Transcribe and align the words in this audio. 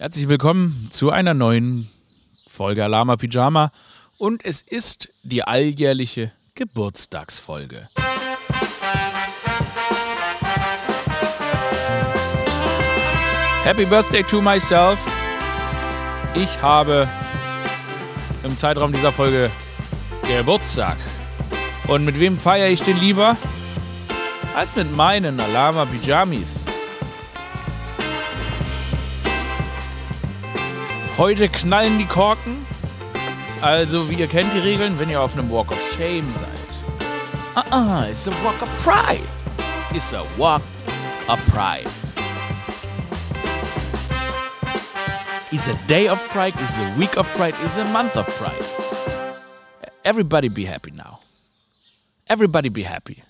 Herzlich 0.00 0.28
willkommen 0.28 0.86
zu 0.92 1.10
einer 1.10 1.34
neuen 1.34 1.90
Folge 2.46 2.84
Alama 2.84 3.16
Pyjama 3.16 3.72
und 4.16 4.44
es 4.44 4.62
ist 4.62 5.08
die 5.24 5.42
alljährliche 5.42 6.30
Geburtstagsfolge. 6.54 7.88
Happy 13.64 13.84
Birthday 13.86 14.22
to 14.22 14.40
myself. 14.40 15.00
Ich 16.36 16.62
habe 16.62 17.08
im 18.44 18.56
Zeitraum 18.56 18.92
dieser 18.92 19.10
Folge 19.10 19.50
Geburtstag. 20.28 20.96
Und 21.88 22.04
mit 22.04 22.20
wem 22.20 22.36
feiere 22.36 22.68
ich 22.68 22.82
den 22.82 23.00
lieber? 23.00 23.36
Als 24.54 24.76
mit 24.76 24.94
meinen 24.96 25.40
Alama 25.40 25.86
Pyjamis. 25.86 26.67
Heute 31.18 31.48
knallen 31.48 31.98
die 31.98 32.06
Korken. 32.06 32.64
Also, 33.60 34.08
wie 34.08 34.14
ihr 34.14 34.28
kennt 34.28 34.54
die 34.54 34.60
Regeln, 34.60 35.00
wenn 35.00 35.08
ihr 35.08 35.20
auf 35.20 35.36
einem 35.36 35.50
Walk 35.50 35.72
of 35.72 35.78
Shame 35.96 36.24
seid. 36.32 36.46
Ah, 37.56 38.04
-uh, 38.04 38.08
it's 38.08 38.28
a 38.28 38.30
Walk 38.44 38.62
of 38.62 38.68
Pride. 38.84 39.28
It's 39.92 40.14
a 40.14 40.22
Walk 40.36 40.62
of 41.26 41.40
Pride. 41.50 41.90
It's 45.50 45.66
a 45.66 45.74
day 45.88 46.08
of 46.08 46.20
pride, 46.28 46.54
it's 46.60 46.78
a 46.78 46.94
week 46.96 47.16
of 47.16 47.26
pride, 47.34 47.54
it's 47.64 47.78
a 47.78 47.84
month 47.86 48.16
of 48.16 48.26
pride. 48.38 48.64
Everybody 50.04 50.48
be 50.48 50.66
happy 50.66 50.92
now. 50.92 51.18
Everybody 52.28 52.68
be 52.68 52.84
happy. 52.84 53.24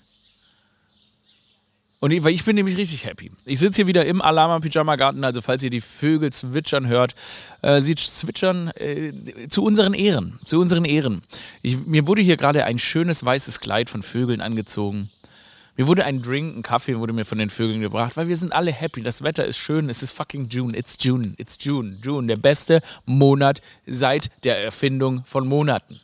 Und 2.01 2.11
ich, 2.11 2.23
weil 2.23 2.33
ich 2.33 2.45
bin 2.45 2.55
nämlich 2.55 2.77
richtig 2.77 3.05
happy. 3.05 3.29
Ich 3.43 3.59
sitze 3.59 3.77
hier 3.77 3.87
wieder 3.87 4.05
im 4.05 4.21
Alama 4.21 4.59
Pyjama 4.59 4.95
Garten, 4.95 5.23
also 5.25 5.41
falls 5.41 5.63
ihr 5.63 5.69
die 5.69 5.81
Vögel 5.81 6.31
zwitschern 6.31 6.87
hört, 6.87 7.13
äh, 7.61 7.81
sie 7.81 7.95
zwitschern 7.95 8.69
äh, 8.75 9.11
zu 9.49 9.63
unseren 9.63 9.93
Ehren, 9.93 10.39
zu 10.45 10.59
unseren 10.59 10.85
Ehren. 10.85 11.23
Ich, 11.61 11.85
mir 11.85 12.07
wurde 12.07 12.21
hier 12.21 12.37
gerade 12.37 12.63
ein 12.63 12.79
schönes 12.79 13.25
weißes 13.25 13.59
Kleid 13.59 13.89
von 13.89 14.01
Vögeln 14.01 14.39
angezogen. 14.39 15.09
Mir 15.75 15.87
wurde 15.87 16.05
ein 16.05 16.21
Drink, 16.21 16.57
ein 16.57 16.63
Kaffee 16.63 16.97
wurde 16.97 17.13
mir 17.13 17.25
von 17.25 17.37
den 17.37 17.49
Vögeln 17.49 17.81
gebracht, 17.81 18.15
weil 18.15 18.29
wir 18.29 18.37
sind 18.37 18.53
alle 18.53 18.71
happy. 18.71 19.01
Das 19.01 19.21
Wetter 19.21 19.45
ist 19.45 19.57
schön, 19.57 19.89
es 19.89 20.01
ist 20.01 20.11
fucking 20.11 20.47
June. 20.47 20.77
It's 20.77 20.97
June, 20.99 21.33
it's 21.37 21.57
June, 21.59 21.97
June, 22.01 22.27
der 22.27 22.37
beste 22.37 22.81
Monat 23.05 23.61
seit 23.85 24.29
der 24.45 24.63
Erfindung 24.63 25.23
von 25.25 25.47
Monaten. 25.47 25.99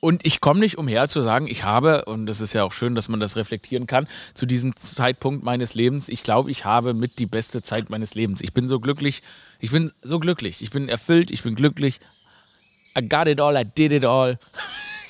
Und 0.00 0.24
ich 0.24 0.40
komme 0.40 0.60
nicht 0.60 0.78
umher 0.78 1.08
zu 1.08 1.22
sagen, 1.22 1.48
ich 1.48 1.64
habe, 1.64 2.04
und 2.04 2.26
das 2.26 2.40
ist 2.40 2.52
ja 2.52 2.62
auch 2.62 2.72
schön, 2.72 2.94
dass 2.94 3.08
man 3.08 3.18
das 3.18 3.34
reflektieren 3.36 3.86
kann, 3.88 4.06
zu 4.32 4.46
diesem 4.46 4.76
Zeitpunkt 4.76 5.44
meines 5.44 5.74
Lebens, 5.74 6.08
ich 6.08 6.22
glaube, 6.22 6.50
ich 6.50 6.64
habe 6.64 6.94
mit 6.94 7.18
die 7.18 7.26
beste 7.26 7.62
Zeit 7.62 7.90
meines 7.90 8.14
Lebens. 8.14 8.40
Ich 8.40 8.52
bin 8.52 8.68
so 8.68 8.78
glücklich, 8.78 9.22
ich 9.58 9.72
bin 9.72 9.90
so 10.02 10.20
glücklich, 10.20 10.62
ich 10.62 10.70
bin 10.70 10.88
erfüllt, 10.88 11.32
ich 11.32 11.42
bin 11.42 11.56
glücklich. 11.56 11.98
I 12.96 13.08
got 13.08 13.26
it 13.26 13.40
all, 13.40 13.56
I 13.56 13.64
did 13.64 13.92
it 13.92 14.04
all. 14.04 14.38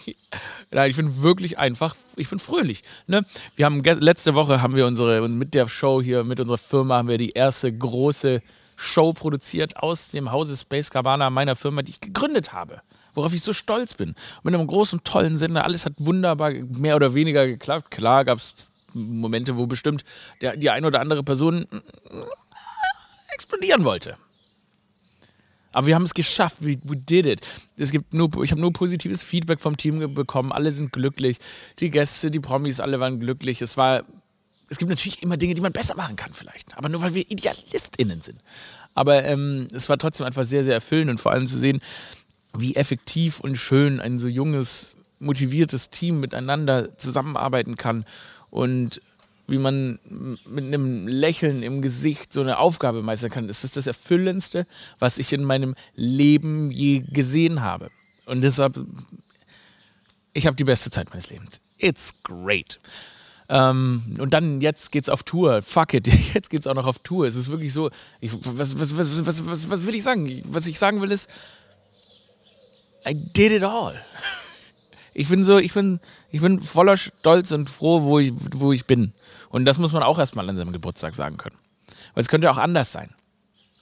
Nein, 0.71 0.91
ich 0.91 0.97
bin 0.97 1.23
wirklich 1.23 1.59
einfach, 1.59 1.95
ich 2.17 2.31
bin 2.31 2.39
fröhlich. 2.39 2.83
Ne? 3.07 3.27
Wir 3.57 3.67
haben 3.67 3.83
letzte 3.83 4.35
Woche 4.35 4.63
haben 4.63 4.75
wir 4.75 4.87
unsere, 4.87 5.29
mit 5.29 5.53
der 5.53 5.69
Show 5.69 6.01
hier, 6.01 6.25
mit 6.25 6.41
unserer 6.41 6.59
Firma, 6.59 6.97
haben 6.97 7.09
wir 7.09 7.19
die 7.19 7.31
erste 7.31 7.71
große 7.71 8.43
Show 8.81 9.13
produziert 9.13 9.77
aus 9.77 10.09
dem 10.09 10.31
Hause 10.31 10.57
Space 10.57 10.91
Cabana, 10.91 11.31
meiner 11.31 11.57
Firma, 11.57 11.83
die 11.83 11.91
ich 11.91 12.01
gegründet 12.01 12.53
habe 12.53 12.81
worauf 13.19 13.35
ich 13.35 13.43
so 13.43 13.53
stolz 13.53 13.95
bin. 13.95 14.15
Mit 14.45 14.55
einem 14.55 14.67
großen, 14.67 15.03
tollen 15.03 15.37
Sender, 15.37 15.65
alles 15.65 15.85
hat 15.85 15.95
wunderbar 15.99 16.53
mehr 16.53 16.95
oder 16.95 17.15
weniger 17.15 17.49
geklappt. 17.49 17.91
Klar 17.91 18.25
gab 18.25 18.39
es 18.39 18.71
Momente, 18.95 19.57
wo 19.57 19.67
bestimmt 19.67 20.05
der, 20.41 20.57
die 20.57 20.71
eine 20.71 20.87
oder 20.87 21.01
andere 21.01 21.25
Person 21.25 21.67
explodieren 23.35 23.85
wollte. 23.85 24.17
Aber 25.73 25.87
wir 25.87 25.95
haben 25.95 26.05
es 26.05 26.15
geschafft. 26.15 26.57
We, 26.61 26.77
we 26.85 26.97
did 26.97 27.27
it. 27.27 27.41
Es 27.77 27.91
gibt 27.91 28.15
nur, 28.15 28.31
ich 28.43 28.53
habe 28.53 28.61
nur 28.61 28.73
positives 28.73 29.23
Feedback 29.23 29.61
vom 29.61 29.77
Team 29.77 30.15
bekommen. 30.15 30.51
Alle 30.51 30.73
sind 30.73 30.93
glücklich. 30.93 31.39
Die 31.79 31.91
Gäste, 31.91 32.31
die 32.31 32.41
Promis, 32.41 32.81
alle 32.81 33.01
waren 33.01 33.21
glücklich. 33.21 33.61
Es 33.61 33.77
war, 33.77 34.05
es 34.69 34.79
gibt 34.79 34.91
natürlich 34.91 35.23
immer 35.23 35.37
Dinge, 35.37 35.55
die 35.55 35.61
man 35.61 35.73
besser 35.73 35.97
machen 35.97 36.17
kann, 36.17 36.33
vielleicht. 36.35 36.77
Aber 36.77 36.89
nur 36.89 37.03
weil 37.03 37.15
wir 37.15 37.31
IdealistInnen 37.31 38.21
sind. 38.21 38.41
Aber 38.95 39.25
ähm, 39.25 39.69
es 39.73 39.89
war 39.89 39.99
trotzdem 39.99 40.27
einfach 40.27 40.45
sehr, 40.45 40.65
sehr 40.65 40.75
erfüllend 40.75 41.11
und 41.11 41.19
vor 41.19 41.33
allem 41.33 41.47
zu 41.47 41.59
sehen, 41.59 41.81
wie 42.57 42.77
effektiv 42.77 43.41
und 43.41 43.57
schön 43.57 44.01
ein 44.01 44.19
so 44.19 44.29
junges, 44.29 44.97
motiviertes 45.21 45.91
Team 45.91 46.21
miteinander 46.21 46.97
zusammenarbeiten 46.99 47.77
kann 47.77 48.05
und 48.51 49.01
wie 49.47 49.59
man 49.59 49.99
mit 50.47 50.65
einem 50.65 51.09
Lächeln 51.09 51.63
im 51.63 51.81
Gesicht 51.81 52.33
so 52.33 52.43
eine 52.43 52.59
Aufgabe 52.59 53.03
meistern 53.03 53.31
kann. 53.31 53.49
Das 53.49 53.65
ist 53.65 53.77
das 53.79 53.87
Erfüllendste, 53.87 54.67
was 54.99 55.19
ich 55.19 55.33
in 55.33 55.43
meinem 55.43 55.75
Leben 55.95 56.71
je 56.71 57.01
gesehen 57.01 57.63
habe. 57.63 57.91
Und 58.27 58.43
deshalb, 58.43 58.79
ich 60.35 60.47
habe 60.47 60.57
die 60.57 60.65
beste 60.65 60.91
Zeit 60.91 61.09
meines 61.11 61.31
Lebens. 61.31 61.61
It's 61.79 62.13
great. 62.23 62.79
Ähm, 63.49 64.17
und 64.19 64.35
dann, 64.35 64.61
jetzt 64.61 64.93
geht's 64.93 65.09
auf 65.09 65.23
Tour. 65.23 65.63
Fuck 65.63 65.95
it, 65.95 66.07
jetzt 66.35 66.51
geht's 66.51 66.67
auch 66.67 66.75
noch 66.75 66.87
auf 66.87 66.99
Tour. 66.99 67.27
Es 67.27 67.35
ist 67.35 67.49
wirklich 67.51 67.73
so, 67.73 67.91
ich, 68.21 68.33
was, 68.33 68.79
was, 68.79 68.97
was, 68.97 69.27
was, 69.27 69.47
was, 69.47 69.71
was 69.71 69.87
will 69.87 69.95
ich 69.95 70.03
sagen? 70.03 70.43
Was 70.49 70.67
ich 70.67 70.79
sagen 70.79 71.01
will 71.01 71.11
ist, 71.11 71.31
I 73.07 73.15
did 73.15 73.53
it 73.53 73.63
all. 73.63 73.95
Ich 75.15 75.29
bin 75.29 75.43
so, 75.43 75.59
ich 75.59 75.75
bin, 75.75 75.99
ich 76.31 76.41
bin 76.41 76.61
voller 76.63 76.97
Stolz 76.97 77.51
und 77.51 77.69
froh, 77.69 78.03
wo 78.03 78.21
ich, 78.21 78.33
wo 78.55 78.73
ich 78.73 78.87
bin. 78.87 79.13
Und 79.49 79.65
das 79.65 79.79
muss 79.79 79.91
man 79.91 80.05
auch 80.05 80.17
erstmal 80.17 80.49
an 80.49 80.57
seinem 80.57 80.71
Geburtstag 80.71 81.13
sagen 81.17 81.39
können. 81.39 81.57
Weil 82.15 82.21
es 82.21 82.29
könnte 82.29 82.49
auch 82.49 82.57
anders 82.57 82.93
sein. 82.93 83.13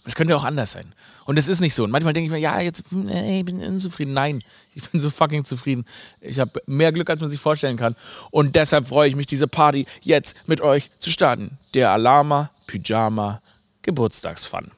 Es 0.07 0.15
könnte 0.15 0.37
auch 0.37 0.45
anders 0.45 0.73
sein. 0.73 0.95
Und 1.25 1.39
es 1.39 1.49
ist 1.49 1.61
nicht 1.61 1.75
so. 1.75 1.85
Und 1.85 1.91
manchmal 1.91 2.13
denke 2.13 2.27
ich 2.27 2.33
mir, 2.33 2.39
ja, 2.39 2.61
jetzt, 2.61 2.93
nee, 2.93 3.41
ich 3.41 3.45
bin 3.45 3.63
unzufrieden. 3.63 4.15
Nein, 4.15 4.43
ich 4.75 4.89
bin 4.89 5.01
so 5.01 5.11
fucking 5.11 5.45
zufrieden. 5.45 5.85
Ich 6.21 6.39
habe 6.39 6.63
mehr 6.67 6.93
Glück, 6.93 7.11
als 7.11 7.21
man 7.21 7.29
sich 7.29 7.41
vorstellen 7.41 7.77
kann. 7.77 7.97
Und 8.31 8.55
deshalb 8.55 8.89
freue 8.89 9.09
ich 9.09 9.17
mich, 9.17 9.27
diese 9.27 9.49
Party 9.49 9.87
jetzt 10.03 10.37
mit 10.47 10.61
euch 10.61 10.91
zu 11.01 11.11
starten. 11.11 11.59
Der 11.75 11.91
Alama 11.91 12.51
Pyjama 12.67 13.43
Geburtstagsfun. 13.83 14.71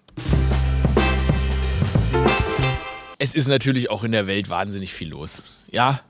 es 3.19 3.34
ist 3.34 3.49
natürlich 3.49 3.91
auch 3.91 4.05
in 4.05 4.12
der 4.12 4.27
Welt 4.27 4.49
wahnsinnig 4.49 4.94
viel 4.94 5.09
los. 5.09 5.44
Ja, 5.71 6.00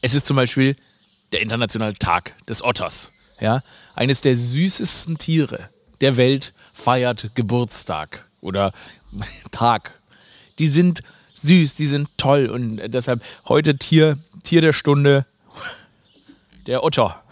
es 0.00 0.14
ist 0.14 0.26
zum 0.26 0.36
Beispiel 0.36 0.76
der 1.32 1.42
internationale 1.42 1.94
Tag 1.94 2.34
des 2.46 2.62
Otters. 2.62 3.12
Ja, 3.40 3.62
eines 3.94 4.20
der 4.20 4.36
süßesten 4.36 5.18
Tiere 5.18 5.68
der 6.00 6.16
Welt 6.16 6.54
feiert 6.72 7.30
Geburtstag 7.34 8.28
oder 8.44 8.72
Tag. 9.50 9.98
Die 10.58 10.68
sind 10.68 11.02
süß, 11.34 11.74
die 11.74 11.86
sind 11.86 12.08
toll 12.16 12.46
und 12.46 12.80
deshalb 12.92 13.22
heute 13.48 13.76
Tier, 13.76 14.18
Tier 14.44 14.60
der 14.60 14.72
Stunde, 14.72 15.26
der 16.66 16.84
Otter. 16.84 17.22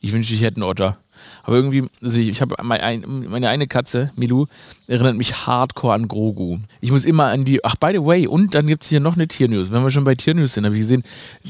Ich 0.00 0.12
wünschte, 0.12 0.34
ich 0.34 0.42
hätte 0.42 0.56
einen 0.56 0.64
Otter. 0.64 0.98
Aber 1.44 1.56
irgendwie, 1.56 1.88
also 2.00 2.20
ich, 2.20 2.28
ich 2.28 2.40
habe 2.40 2.54
meine, 2.62 3.48
eine 3.48 3.66
Katze, 3.66 4.12
Milou, 4.14 4.46
erinnert 4.86 5.16
mich 5.16 5.46
hardcore 5.46 5.94
an 5.94 6.08
Grogu. 6.08 6.58
Ich 6.80 6.92
muss 6.92 7.04
immer 7.04 7.26
an 7.26 7.44
die, 7.44 7.64
ach, 7.64 7.76
by 7.76 7.90
the 7.92 8.04
way, 8.04 8.26
und 8.26 8.54
dann 8.54 8.66
gibt 8.66 8.84
es 8.84 8.88
hier 8.88 9.00
noch 9.00 9.14
eine 9.14 9.26
Tiernews. 9.26 9.72
Wenn 9.72 9.82
wir 9.82 9.90
schon 9.90 10.04
bei 10.04 10.14
Tiernews 10.14 10.54
sind, 10.54 10.64
habe 10.64 10.76
ich 10.76 10.82
gesehen, 10.82 11.02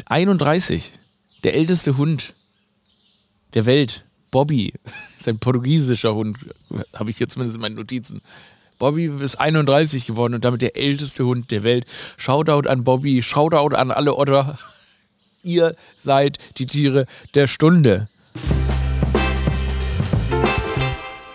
31, 0.07 0.93
der 1.45 1.55
älteste 1.55 1.99
Hund 1.99 2.35
der 3.55 3.67
Welt, 3.67 4.05
Bobby, 4.33 4.73
ist 5.19 5.29
ein 5.29 5.39
portugiesischer 5.39 6.15
Hund, 6.15 6.39
habe 6.97 7.11
ich 7.11 7.19
hier 7.19 7.29
zumindest 7.29 7.57
in 7.57 7.61
meinen 7.61 7.77
Notizen. 7.77 8.23
Bobby 8.79 9.05
ist 9.21 9.37
31 9.37 10.07
geworden 10.07 10.35
und 10.35 10.45
damit 10.45 10.63
der 10.63 10.77
älteste 10.77 11.25
Hund 11.25 11.53
der 11.53 11.63
Welt. 11.63 11.87
Shoutout 12.17 12.69
an 12.69 12.83
Bobby, 12.83 13.23
Shoutout 13.23 13.77
an 13.77 13.93
alle 13.93 14.17
Otter. 14.17 14.59
Ihr 15.45 15.77
seid 15.97 16.39
die 16.59 16.67
Tiere 16.67 17.07
der 17.35 17.47
Stunde. 17.47 18.09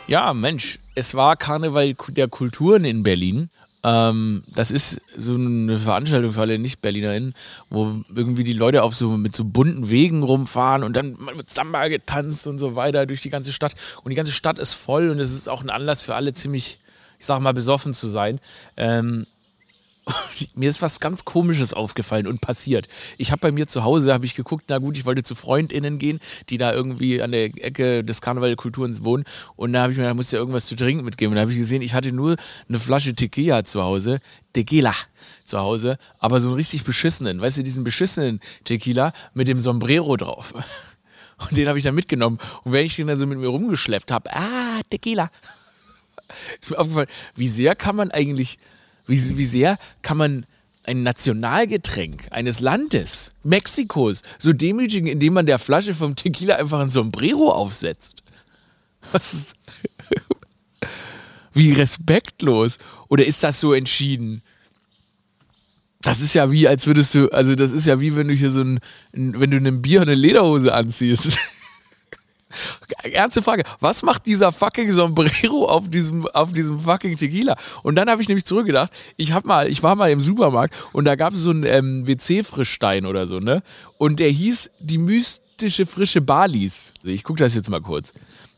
Ja, 0.07 0.33
Mensch, 0.33 0.79
es 0.95 1.13
war 1.13 1.35
Karneval 1.35 1.93
der 2.09 2.27
Kulturen 2.27 2.83
in 2.83 3.03
Berlin. 3.03 3.49
Ähm, 3.83 4.43
das 4.53 4.71
ist 4.71 5.01
so 5.15 5.35
eine 5.35 5.79
Veranstaltung 5.79 6.33
für 6.33 6.41
alle 6.41 6.59
Nicht-BerlinerInnen, 6.59 7.33
wo 7.69 8.03
irgendwie 8.13 8.43
die 8.43 8.53
Leute 8.53 8.83
auf 8.83 8.95
so 8.95 9.09
mit 9.11 9.35
so 9.35 9.43
bunten 9.43 9.89
Wegen 9.89 10.23
rumfahren 10.23 10.83
und 10.83 10.95
dann 10.95 11.17
mit 11.35 11.49
Samba 11.49 11.87
getanzt 11.87 12.47
und 12.47 12.59
so 12.59 12.75
weiter 12.75 13.05
durch 13.05 13.21
die 13.21 13.29
ganze 13.29 13.53
Stadt. 13.53 13.75
Und 14.03 14.09
die 14.09 14.15
ganze 14.15 14.33
Stadt 14.33 14.59
ist 14.59 14.73
voll 14.73 15.09
und 15.09 15.19
es 15.19 15.31
ist 15.31 15.47
auch 15.47 15.61
ein 15.61 15.69
Anlass 15.69 16.01
für 16.01 16.15
alle 16.15 16.33
ziemlich, 16.33 16.79
ich 17.19 17.25
sag 17.25 17.39
mal, 17.39 17.53
besoffen 17.53 17.93
zu 17.93 18.07
sein. 18.07 18.39
Ähm, 18.77 19.25
mir 20.55 20.69
ist 20.69 20.81
was 20.81 20.99
ganz 20.99 21.25
Komisches 21.25 21.73
aufgefallen 21.73 22.27
und 22.27 22.41
passiert. 22.41 22.87
Ich 23.17 23.31
habe 23.31 23.39
bei 23.39 23.51
mir 23.51 23.67
zu 23.67 23.83
Hause, 23.83 24.13
habe 24.13 24.25
ich 24.25 24.35
geguckt, 24.35 24.65
na 24.69 24.77
gut, 24.77 24.97
ich 24.97 25.05
wollte 25.05 25.23
zu 25.23 25.35
FreundInnen 25.35 25.99
gehen, 25.99 26.19
die 26.49 26.57
da 26.57 26.73
irgendwie 26.73 27.21
an 27.21 27.31
der 27.31 27.45
Ecke 27.45 28.03
des 28.03 28.21
Karnevalkulturens 28.21 29.03
wohnen. 29.03 29.25
Und 29.55 29.73
da 29.73 29.83
habe 29.83 29.91
ich 29.91 29.97
mir, 29.97 30.05
da 30.05 30.13
musste 30.13 30.37
ja 30.37 30.39
irgendwas 30.39 30.65
zu 30.65 30.75
trinken 30.75 31.05
mitgeben. 31.05 31.31
Und 31.31 31.35
da 31.35 31.41
habe 31.41 31.51
ich 31.51 31.57
gesehen, 31.57 31.81
ich 31.81 31.93
hatte 31.93 32.11
nur 32.11 32.35
eine 32.67 32.79
Flasche 32.79 33.13
Tequila 33.13 33.63
zu 33.63 33.83
Hause. 33.83 34.19
Tequila 34.53 34.93
zu 35.43 35.59
Hause, 35.59 35.97
aber 36.19 36.39
so 36.39 36.47
einen 36.47 36.55
richtig 36.55 36.83
beschissenen, 36.83 37.39
weißt 37.39 37.59
du, 37.59 37.63
diesen 37.63 37.83
beschissenen 37.83 38.39
Tequila 38.63 39.13
mit 39.33 39.47
dem 39.47 39.59
Sombrero 39.59 40.17
drauf. 40.17 40.53
Und 41.37 41.55
den 41.55 41.67
habe 41.67 41.77
ich 41.77 41.83
dann 41.83 41.93
mitgenommen. 41.93 42.39
Und 42.63 42.71
wenn 42.71 42.85
ich 42.85 42.95
den 42.95 43.05
dann 43.05 43.19
so 43.19 43.27
mit 43.27 43.37
mir 43.37 43.47
rumgeschleppt 43.47 44.11
habe, 44.11 44.33
ah, 44.33 44.81
Tequila. 44.89 45.29
ist 46.61 46.71
mir 46.71 46.79
aufgefallen, 46.79 47.07
wie 47.35 47.47
sehr 47.47 47.75
kann 47.75 47.95
man 47.95 48.11
eigentlich, 48.11 48.57
wie, 49.07 49.37
wie 49.37 49.45
sehr 49.45 49.77
kann 50.01 50.17
man 50.17 50.45
ein 50.83 51.03
Nationalgetränk 51.03 52.27
eines 52.31 52.61
Landes, 52.61 53.33
Mexikos, 53.43 54.21
so 54.37 54.53
demütigen, 54.53 55.07
indem 55.07 55.33
man 55.33 55.45
der 55.45 55.59
Flasche 55.59 55.93
vom 55.93 56.15
Tequila 56.15 56.55
einfach 56.55 56.79
ein 56.79 56.89
Sombrero 56.89 57.51
aufsetzt. 57.51 58.23
Was 59.11 59.53
wie 61.57 61.73
respektlos. 61.73 62.77
Oder 63.09 63.25
ist 63.25 63.43
das 63.43 63.59
so 63.59 63.73
entschieden? 63.73 64.41
Das 66.01 66.21
ist 66.21 66.35
ja 66.35 66.51
wie, 66.51 66.67
als 66.67 66.87
würdest 66.87 67.15
du, 67.15 67.29
also 67.29 67.55
das 67.55 67.71
ist 67.71 67.87
ja 67.87 67.99
wie, 67.99 68.15
wenn 68.15 68.27
du 68.27 68.33
hier 68.33 68.51
so 68.51 68.61
ein, 68.61 68.79
wenn 69.11 69.51
du 69.51 69.57
einem 69.57 69.81
Bier 69.81 70.01
eine 70.01 70.15
Lederhose 70.15 70.73
anziehst. 70.73 71.37
Ernste 73.03 73.41
Frage, 73.41 73.63
was 73.79 74.03
macht 74.03 74.25
dieser 74.25 74.51
fucking 74.51 74.91
Sombrero 74.91 75.65
auf 75.65 75.89
diesem, 75.89 76.25
auf 76.27 76.53
diesem 76.53 76.79
fucking 76.79 77.17
Tequila? 77.17 77.57
Und 77.83 77.95
dann 77.95 78.09
habe 78.09 78.21
ich 78.21 78.27
nämlich 78.27 78.45
zurückgedacht, 78.45 78.91
ich 79.17 79.33
hab 79.33 79.45
mal, 79.45 79.67
ich 79.67 79.83
war 79.83 79.95
mal 79.95 80.11
im 80.11 80.21
Supermarkt 80.21 80.73
und 80.93 81.05
da 81.05 81.15
gab 81.15 81.33
es 81.33 81.41
so 81.41 81.49
einen 81.49 81.63
ähm, 81.65 82.07
WC-Frischstein 82.07 83.05
oder 83.05 83.27
so, 83.27 83.39
ne? 83.39 83.63
Und 83.97 84.19
der 84.19 84.29
hieß 84.29 84.71
die 84.79 84.97
mystische 84.97 85.85
frische 85.85 86.21
Balis. 86.21 86.93
Ich 87.03 87.23
gucke 87.23 87.39
das 87.39 87.53
jetzt 87.53 87.69
mal 87.69 87.81
kurz. 87.81 88.13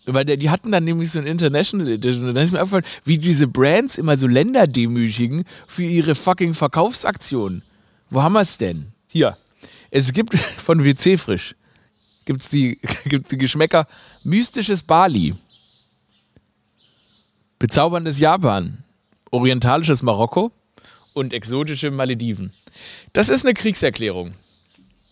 Weil 0.06 0.26
der, 0.26 0.38
die 0.38 0.50
hatten 0.50 0.72
dann 0.72 0.84
nämlich 0.84 1.12
so 1.12 1.20
ein 1.20 1.28
International 1.28 1.88
Edition. 1.88 2.28
Und 2.28 2.36
dann 2.36 2.44
ist 2.44 2.52
mir 2.52 2.62
aufgefallen, 2.62 2.86
wie 3.06 3.18
diese 3.18 3.48
Brands 3.48 3.98
immer 3.98 4.18
so 4.18 4.28
Länder 4.28 4.68
demütigen 4.68 5.46
für 5.68 5.84
ihre 5.84 6.16
fucking 6.16 6.54
Verkaufsaktionen. 6.54 7.64
Wo 8.10 8.24
haben 8.24 8.34
wir 8.34 8.42
es 8.42 8.58
denn? 8.58 8.88
Hier. 9.12 9.38
Es 9.92 10.14
gibt 10.14 10.36
von 10.38 10.84
WC 10.84 11.18
Frisch 11.18 11.56
gibt 12.30 12.44
es 12.44 12.50
die, 12.50 12.80
gibt's 13.06 13.32
die 13.32 13.40
Geschmäcker 13.40 13.88
mystisches 14.24 14.84
Bali, 14.84 15.34
bezauberndes 17.58 18.20
Japan, 18.20 18.84
orientalisches 19.32 20.04
Marokko 20.04 20.52
und 21.16 21.34
exotische 21.34 21.90
Malediven. 21.90 22.54
Das 23.14 23.30
ist 23.30 23.46
eine 23.46 23.56
Kriegserklärung. 23.56 24.36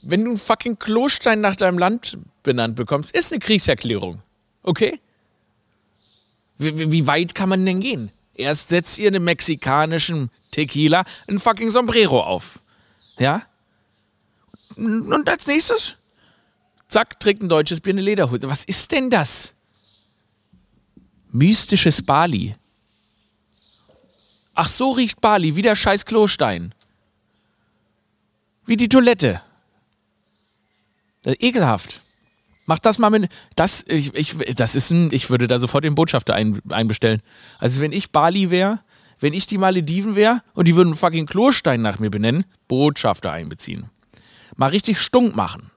Wenn 0.04 0.26
du 0.26 0.30
einen 0.30 0.38
fucking 0.38 0.78
Klostein 0.78 1.42
nach 1.42 1.56
deinem 1.56 1.80
Land 1.80 2.20
benannt 2.44 2.76
bekommst, 2.76 3.12
ist 3.14 3.34
eine 3.34 3.40
Kriegserklärung. 3.40 4.22
Okay? 4.62 5.00
Wie, 6.60 6.92
wie 6.92 7.08
weit 7.08 7.34
kann 7.34 7.50
man 7.50 7.66
denn 7.66 7.80
gehen? 7.80 8.12
Erst 8.36 8.70
setzt 8.70 9.00
ihr 9.00 9.08
einem 9.08 9.24
mexikanischen 9.24 10.30
Tequila 10.52 11.04
ein 11.28 11.40
fucking 11.40 11.72
Sombrero 11.72 12.22
auf. 12.22 12.60
Ja? 13.18 13.42
Und 14.76 15.28
als 15.28 15.48
nächstes 15.48 15.98
Zack, 16.88 17.20
trägt 17.20 17.42
ein 17.44 17.50
deutsches 17.50 17.82
Bier 17.82 17.94
eine 17.94 18.02
Lederhose. 18.02 18.50
Was 18.50 18.64
ist 18.64 18.92
denn 18.92 19.10
das? 19.10 19.54
Mystisches 21.32 22.02
Bali. 22.02 22.56
Ach, 24.54 24.70
so 24.70 24.92
riecht 24.92 25.22
Bali, 25.22 25.56
wie 25.56 25.62
der 25.62 25.76
scheiß 25.76 26.06
Klostein. 26.06 26.74
Wie 28.66 28.78
die 28.78 28.90
Toilette. 28.90 29.42
Ekelhaft. 31.26 32.02
Mach 32.66 32.80
das 32.80 33.00
mal 33.00 33.10
mit. 33.10 33.30
Das, 33.56 33.84
ich, 33.88 34.14
ich, 34.14 34.36
das 34.56 34.76
ist 34.76 34.92
ein, 34.92 35.10
ich 35.12 35.30
würde 35.30 35.48
da 35.48 35.60
sofort 35.60 35.84
den 35.84 35.96
Botschafter 35.96 36.34
ein, 36.36 36.62
einbestellen. 36.70 37.22
Also, 37.60 37.82
wenn 37.82 37.92
ich 37.92 38.12
Bali 38.12 38.50
wäre, 38.50 38.82
wenn 39.20 39.34
ich 39.34 39.48
die 39.48 39.58
Malediven 39.58 40.16
wäre 40.16 40.42
und 40.54 40.68
die 40.68 40.76
würden 40.76 40.96
fucking 40.96 41.26
Klostein 41.26 41.82
nach 41.82 42.00
mir 42.00 42.10
benennen, 42.10 42.46
Botschafter 42.68 43.32
einbeziehen. 43.32 43.90
Mal 44.56 44.70
richtig 44.70 45.00
stunk 45.00 45.36
machen. 45.36 45.72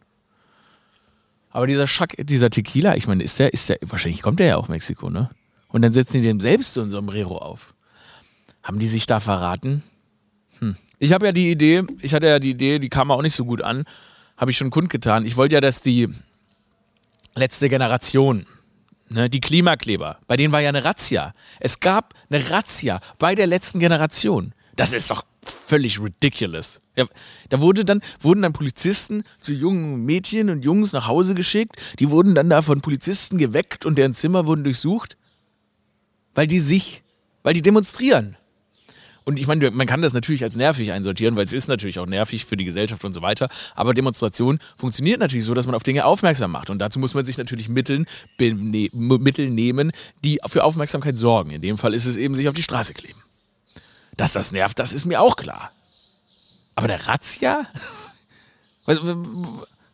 Aber 1.50 1.66
dieser 1.66 1.86
Schack, 1.86 2.14
dieser 2.18 2.50
Tequila, 2.50 2.96
ich 2.96 3.06
meine, 3.06 3.22
ist 3.22 3.38
der, 3.38 3.52
ist 3.52 3.68
der, 3.68 3.78
wahrscheinlich 3.82 4.22
kommt 4.22 4.38
der 4.38 4.46
ja 4.46 4.56
aus 4.56 4.68
Mexiko, 4.68 5.10
ne? 5.10 5.30
Und 5.68 5.82
dann 5.82 5.92
setzen 5.92 6.14
die 6.14 6.22
dem 6.22 6.40
selbst 6.40 6.74
so 6.74 6.80
ein 6.80 6.90
Sombrero 6.90 7.38
auf. 7.38 7.74
Haben 8.62 8.78
die 8.78 8.86
sich 8.86 9.06
da 9.06 9.20
verraten? 9.20 9.82
Hm. 10.58 10.76
Ich 10.98 11.12
habe 11.12 11.26
ja 11.26 11.32
die 11.32 11.50
Idee, 11.50 11.82
ich 12.00 12.14
hatte 12.14 12.26
ja 12.26 12.38
die 12.38 12.50
Idee, 12.50 12.78
die 12.78 12.88
kam 12.88 13.10
auch 13.10 13.22
nicht 13.22 13.34
so 13.34 13.44
gut 13.44 13.62
an, 13.62 13.84
habe 14.36 14.50
ich 14.50 14.56
schon 14.56 14.70
kundgetan. 14.70 15.24
Ich 15.26 15.36
wollte 15.36 15.54
ja, 15.54 15.60
dass 15.60 15.82
die 15.82 16.08
letzte 17.34 17.68
Generation, 17.68 18.46
ne, 19.08 19.30
die 19.30 19.40
Klimakleber, 19.40 20.18
bei 20.26 20.36
denen 20.36 20.52
war 20.52 20.60
ja 20.60 20.68
eine 20.68 20.84
Razzia. 20.84 21.34
Es 21.58 21.80
gab 21.80 22.14
eine 22.28 22.50
Razzia 22.50 23.00
bei 23.18 23.34
der 23.34 23.46
letzten 23.46 23.78
Generation. 23.78 24.52
Das 24.76 24.92
ist 24.92 25.10
doch 25.10 25.24
völlig 25.42 26.02
ridiculous. 26.02 26.80
Ja, 27.00 27.06
da 27.48 27.60
wurde 27.60 27.84
dann, 27.84 28.00
wurden 28.20 28.42
dann 28.42 28.52
Polizisten 28.52 29.22
zu 29.40 29.52
jungen 29.52 30.04
Mädchen 30.04 30.50
und 30.50 30.64
Jungs 30.64 30.92
nach 30.92 31.08
Hause 31.08 31.34
geschickt. 31.34 31.76
Die 31.98 32.10
wurden 32.10 32.34
dann 32.34 32.50
da 32.50 32.60
von 32.60 32.82
Polizisten 32.82 33.38
geweckt 33.38 33.86
und 33.86 33.96
deren 33.96 34.12
Zimmer 34.12 34.46
wurden 34.46 34.64
durchsucht, 34.64 35.16
weil 36.34 36.46
die 36.46 36.58
sich, 36.58 37.02
weil 37.42 37.54
die 37.54 37.62
demonstrieren. 37.62 38.36
Und 39.24 39.38
ich 39.38 39.46
meine, 39.46 39.70
man 39.70 39.86
kann 39.86 40.02
das 40.02 40.12
natürlich 40.12 40.42
als 40.42 40.56
nervig 40.56 40.92
einsortieren, 40.92 41.36
weil 41.36 41.44
es 41.44 41.52
ist 41.52 41.68
natürlich 41.68 41.98
auch 41.98 42.06
nervig 42.06 42.44
für 42.46 42.56
die 42.56 42.64
Gesellschaft 42.64 43.04
und 43.04 43.12
so 43.12 43.22
weiter. 43.22 43.48
Aber 43.74 43.94
Demonstration 43.94 44.58
funktioniert 44.76 45.20
natürlich 45.20 45.44
so, 45.44 45.54
dass 45.54 45.66
man 45.66 45.74
auf 45.74 45.82
Dinge 45.82 46.04
aufmerksam 46.04 46.50
macht. 46.52 46.68
Und 46.68 46.80
dazu 46.80 46.98
muss 46.98 47.14
man 47.14 47.24
sich 47.24 47.38
natürlich 47.38 47.68
Mittel, 47.68 48.04
Mittel 48.38 49.50
nehmen, 49.50 49.92
die 50.24 50.40
für 50.46 50.64
Aufmerksamkeit 50.64 51.16
sorgen. 51.16 51.50
In 51.50 51.62
dem 51.62 51.78
Fall 51.78 51.94
ist 51.94 52.06
es 52.06 52.16
eben 52.16 52.34
sich 52.34 52.48
auf 52.48 52.54
die 52.54 52.62
Straße 52.62 52.92
kleben. 52.92 53.22
Dass 54.16 54.32
das 54.32 54.52
nervt, 54.52 54.78
das 54.78 54.92
ist 54.92 55.06
mir 55.06 55.20
auch 55.20 55.36
klar. 55.36 55.70
Aber 56.80 56.88
der 56.88 57.06
Razzia? 57.06 57.66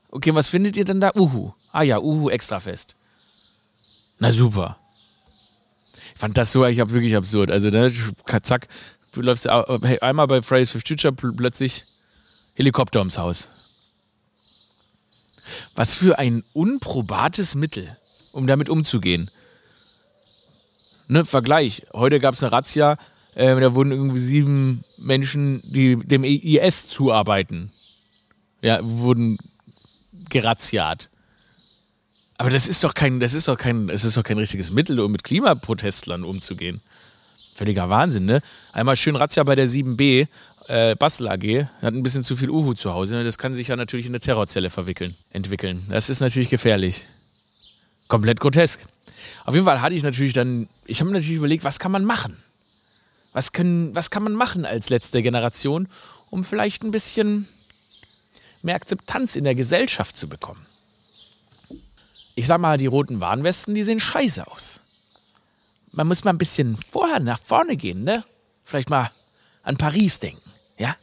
Okay, 0.08 0.32
was 0.36 0.46
findet 0.46 0.76
ihr 0.76 0.84
denn 0.84 1.00
da? 1.00 1.10
Uhu. 1.16 1.52
Ah 1.72 1.82
ja, 1.82 1.98
Uhu 1.98 2.30
Extrafest. 2.30 2.94
Na 4.20 4.30
super. 4.30 4.78
Ich 6.14 6.20
fand 6.20 6.38
das 6.38 6.52
so, 6.52 6.64
ich 6.64 6.78
habe 6.78 6.92
wirklich 6.92 7.16
absurd. 7.16 7.50
Also, 7.50 7.70
ne, 7.70 7.92
zack, 8.42 8.68
du 9.10 9.20
läufst 9.20 9.48
einmal 9.48 10.28
bei 10.28 10.42
Fridays 10.42 10.70
for 10.70 10.80
Future 10.80 11.12
plötzlich 11.12 11.86
Helikopter 12.54 13.00
ums 13.00 13.18
Haus. 13.18 13.48
Was 15.74 15.96
für 15.96 16.20
ein 16.20 16.44
unprobates 16.52 17.56
Mittel, 17.56 17.96
um 18.30 18.46
damit 18.46 18.68
umzugehen. 18.68 19.28
Ne, 21.08 21.24
Vergleich. 21.24 21.82
Heute 21.92 22.20
gab 22.20 22.34
es 22.34 22.44
eine 22.44 22.52
Razzia, 22.52 22.96
äh, 23.36 23.60
da 23.60 23.74
wurden 23.74 23.92
irgendwie 23.92 24.18
sieben 24.18 24.82
Menschen, 24.96 25.62
die 25.64 25.96
dem 25.96 26.24
IS 26.24 26.88
zuarbeiten, 26.88 27.70
ja, 28.62 28.80
wurden 28.82 29.36
gerazziat. 30.30 31.10
Aber 32.38 32.48
das 32.48 32.66
ist 32.66 32.82
doch 32.82 32.94
kein, 32.94 33.20
das 33.20 33.34
ist 33.34 33.46
doch 33.46 33.58
kein, 33.58 33.88
das 33.88 34.04
ist 34.04 34.16
doch 34.16 34.22
kein 34.22 34.38
richtiges 34.38 34.70
Mittel, 34.70 34.98
um 35.00 35.12
mit 35.12 35.22
Klimaprotestlern 35.22 36.24
umzugehen. 36.24 36.80
Völliger 37.54 37.90
Wahnsinn, 37.90 38.24
ne? 38.24 38.40
Einmal 38.72 38.96
schön 38.96 39.16
Razzia 39.16 39.42
bei 39.44 39.54
der 39.54 39.68
7b, 39.68 40.28
äh, 40.68 40.94
Bastel 40.96 41.28
AG, 41.28 41.68
hat 41.82 41.94
ein 41.94 42.02
bisschen 42.02 42.22
zu 42.22 42.36
viel 42.36 42.48
Uhu 42.50 42.72
zu 42.72 42.92
Hause. 42.92 43.16
Ne? 43.16 43.24
Das 43.24 43.36
kann 43.36 43.54
sich 43.54 43.68
ja 43.68 43.76
natürlich 43.76 44.06
in 44.06 44.12
eine 44.12 44.20
Terrorzelle 44.20 44.70
verwickeln, 44.70 45.14
entwickeln. 45.30 45.84
Das 45.90 46.08
ist 46.08 46.20
natürlich 46.20 46.48
gefährlich. 46.48 47.06
Komplett 48.08 48.40
grotesk. 48.40 48.80
Auf 49.44 49.54
jeden 49.54 49.66
Fall 49.66 49.82
hatte 49.82 49.94
ich 49.94 50.02
natürlich 50.02 50.32
dann, 50.32 50.68
ich 50.86 51.00
habe 51.00 51.10
mir 51.10 51.16
natürlich 51.18 51.36
überlegt, 51.36 51.64
was 51.64 51.78
kann 51.78 51.92
man 51.92 52.04
machen? 52.04 52.36
Was, 53.36 53.52
können, 53.52 53.94
was 53.94 54.08
kann 54.08 54.22
man 54.22 54.32
machen 54.32 54.64
als 54.64 54.88
letzte 54.88 55.22
Generation, 55.22 55.88
um 56.30 56.42
vielleicht 56.42 56.84
ein 56.84 56.90
bisschen 56.90 57.46
mehr 58.62 58.76
Akzeptanz 58.76 59.36
in 59.36 59.44
der 59.44 59.54
Gesellschaft 59.54 60.16
zu 60.16 60.26
bekommen? 60.26 60.64
Ich 62.34 62.46
sag 62.46 62.62
mal, 62.62 62.78
die 62.78 62.86
roten 62.86 63.20
Warnwesten, 63.20 63.74
die 63.74 63.82
sehen 63.82 64.00
scheiße 64.00 64.46
aus. 64.46 64.80
Man 65.92 66.08
muss 66.08 66.24
mal 66.24 66.30
ein 66.30 66.38
bisschen 66.38 66.78
vorher 66.78 67.20
nach 67.20 67.38
vorne 67.38 67.76
gehen, 67.76 68.04
ne? 68.04 68.24
Vielleicht 68.64 68.88
mal 68.88 69.10
an 69.62 69.76
Paris 69.76 70.18
denken, 70.18 70.50
ja? 70.78 70.96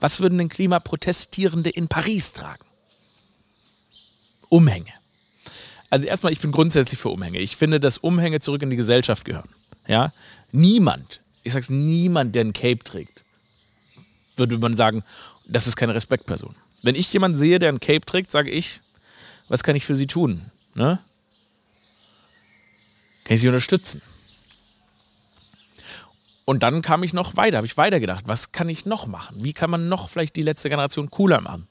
Was 0.00 0.20
würden 0.20 0.36
denn 0.36 0.50
Klimaprotestierende 0.50 1.70
in 1.70 1.88
Paris 1.88 2.34
tragen? 2.34 2.66
Umhänge. 4.50 4.92
Also 5.88 6.06
erstmal, 6.06 6.32
ich 6.32 6.40
bin 6.40 6.52
grundsätzlich 6.52 7.00
für 7.00 7.08
Umhänge. 7.08 7.38
Ich 7.38 7.56
finde, 7.56 7.80
dass 7.80 7.96
Umhänge 7.96 8.40
zurück 8.40 8.60
in 8.60 8.68
die 8.68 8.76
Gesellschaft 8.76 9.24
gehören. 9.24 9.48
Ja? 9.86 10.12
Niemand 10.52 11.22
ich 11.44 11.52
sag's, 11.52 11.70
niemand, 11.70 12.34
der 12.34 12.44
ein 12.44 12.52
Cape 12.52 12.82
trägt, 12.82 13.24
würde 14.36 14.58
man 14.58 14.74
sagen, 14.74 15.04
das 15.46 15.66
ist 15.66 15.76
keine 15.76 15.94
Respektperson. 15.94 16.56
Wenn 16.82 16.94
ich 16.94 17.12
jemanden 17.12 17.38
sehe, 17.38 17.58
der 17.58 17.68
ein 17.70 17.80
Cape 17.80 18.04
trägt, 18.04 18.30
sage 18.30 18.50
ich, 18.50 18.80
was 19.48 19.62
kann 19.62 19.76
ich 19.76 19.84
für 19.84 19.94
sie 19.94 20.06
tun? 20.06 20.50
Ne? 20.74 20.98
Kann 23.24 23.34
ich 23.34 23.40
sie 23.40 23.48
unterstützen? 23.48 24.02
Und 26.46 26.62
dann 26.62 26.82
kam 26.82 27.02
ich 27.02 27.12
noch 27.12 27.36
weiter, 27.36 27.58
habe 27.58 27.66
ich 27.66 27.76
weitergedacht, 27.76 28.26
was 28.26 28.52
kann 28.52 28.68
ich 28.68 28.84
noch 28.84 29.06
machen? 29.06 29.36
Wie 29.42 29.52
kann 29.52 29.70
man 29.70 29.88
noch 29.88 30.08
vielleicht 30.08 30.36
die 30.36 30.42
letzte 30.42 30.68
Generation 30.68 31.10
cooler 31.10 31.40
machen? 31.40 31.68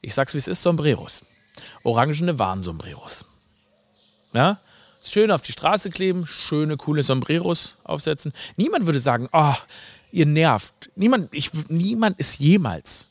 Ich 0.00 0.14
sag's, 0.14 0.34
wie 0.34 0.38
es 0.38 0.48
ist, 0.48 0.62
Sombreros. 0.62 1.24
Orangene 1.82 2.38
Warnsombreros. 2.38 3.24
Ja? 4.32 4.60
Schön 5.02 5.30
auf 5.30 5.42
die 5.42 5.52
Straße 5.52 5.90
kleben, 5.90 6.26
schöne, 6.26 6.76
coole 6.76 7.02
Sombreros 7.02 7.76
aufsetzen. 7.84 8.32
Niemand 8.56 8.86
würde 8.86 9.00
sagen, 9.00 9.28
oh, 9.32 9.54
ihr 10.10 10.26
nervt. 10.26 10.90
Niemand, 10.96 11.28
ich, 11.32 11.50
niemand 11.68 12.18
ist 12.18 12.38
jemals 12.38 13.06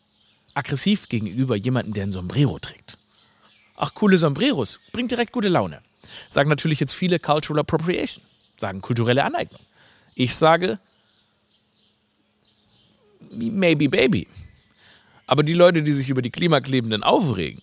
aggressiv 0.54 1.08
gegenüber 1.08 1.56
jemandem, 1.56 1.94
der 1.94 2.04
ein 2.04 2.12
Sombrero 2.12 2.60
trägt. 2.60 2.98
Ach, 3.76 3.94
coole 3.94 4.18
Sombreros, 4.18 4.80
bringt 4.92 5.12
direkt 5.12 5.32
gute 5.32 5.50
Laune. 5.50 5.82
Sagen 6.30 6.50
natürlich 6.50 6.80
jetzt 6.80 6.94
viele 6.94 7.20
Cultural 7.20 7.60
Appropriation. 7.60 8.24
sagen 8.60 8.82
kulturelle 8.82 9.24
Aneignung. 9.24 9.62
Ich 10.16 10.36
sage, 10.36 10.80
maybe 13.32 13.88
baby. 13.88 14.28
Aber 15.28 15.44
die 15.44 15.54
Leute, 15.54 15.84
die 15.84 15.92
sich 15.92 16.10
über 16.10 16.22
die 16.22 16.32
Klimaklebenden 16.32 17.04
aufregen, 17.04 17.62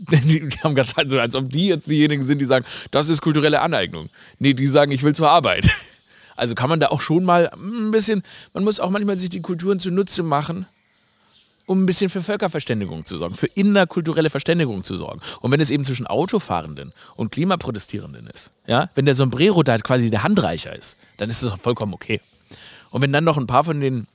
die, 0.00 0.48
haben 0.62 0.74
ganz 0.74 0.94
so, 1.08 1.18
als 1.18 1.34
ob 1.34 1.50
die 1.50 1.68
jetzt 1.68 1.88
diejenigen 1.88 2.22
sind, 2.22 2.38
die 2.38 2.44
sagen, 2.44 2.64
das 2.90 3.08
ist 3.08 3.20
kulturelle 3.20 3.60
Aneignung. 3.60 4.08
Nee, 4.38 4.54
die 4.54 4.66
sagen, 4.66 4.92
ich 4.92 5.02
will 5.02 5.14
zur 5.14 5.30
Arbeit. 5.30 5.68
Also 6.36 6.54
kann 6.54 6.70
man 6.70 6.80
da 6.80 6.88
auch 6.88 7.02
schon 7.02 7.24
mal 7.24 7.50
ein 7.52 7.90
bisschen, 7.90 8.22
man 8.54 8.64
muss 8.64 8.80
auch 8.80 8.88
manchmal 8.88 9.16
sich 9.16 9.28
die 9.28 9.42
Kulturen 9.42 9.78
zunutze 9.78 10.22
machen, 10.22 10.64
um 11.66 11.82
ein 11.82 11.86
bisschen 11.86 12.08
für 12.08 12.22
Völkerverständigung 12.22 13.04
zu 13.04 13.18
sorgen, 13.18 13.34
für 13.34 13.46
innerkulturelle 13.46 14.30
Verständigung 14.30 14.82
zu 14.82 14.94
sorgen. 14.94 15.20
Und 15.42 15.52
wenn 15.52 15.60
es 15.60 15.70
eben 15.70 15.84
zwischen 15.84 16.06
Autofahrenden 16.06 16.94
und 17.14 17.30
Klimaprotestierenden 17.30 18.26
ist, 18.28 18.52
ja, 18.66 18.88
wenn 18.94 19.04
der 19.04 19.14
Sombrero 19.14 19.62
da 19.62 19.76
quasi 19.78 20.08
der 20.08 20.22
Handreicher 20.22 20.74
ist, 20.74 20.96
dann 21.18 21.28
ist 21.28 21.42
es 21.42 21.52
vollkommen 21.60 21.92
okay. 21.92 22.22
Und 22.88 23.02
wenn 23.02 23.12
dann 23.12 23.24
noch 23.24 23.36
ein 23.36 23.46
paar 23.46 23.64
von 23.64 23.80
den 23.80 24.06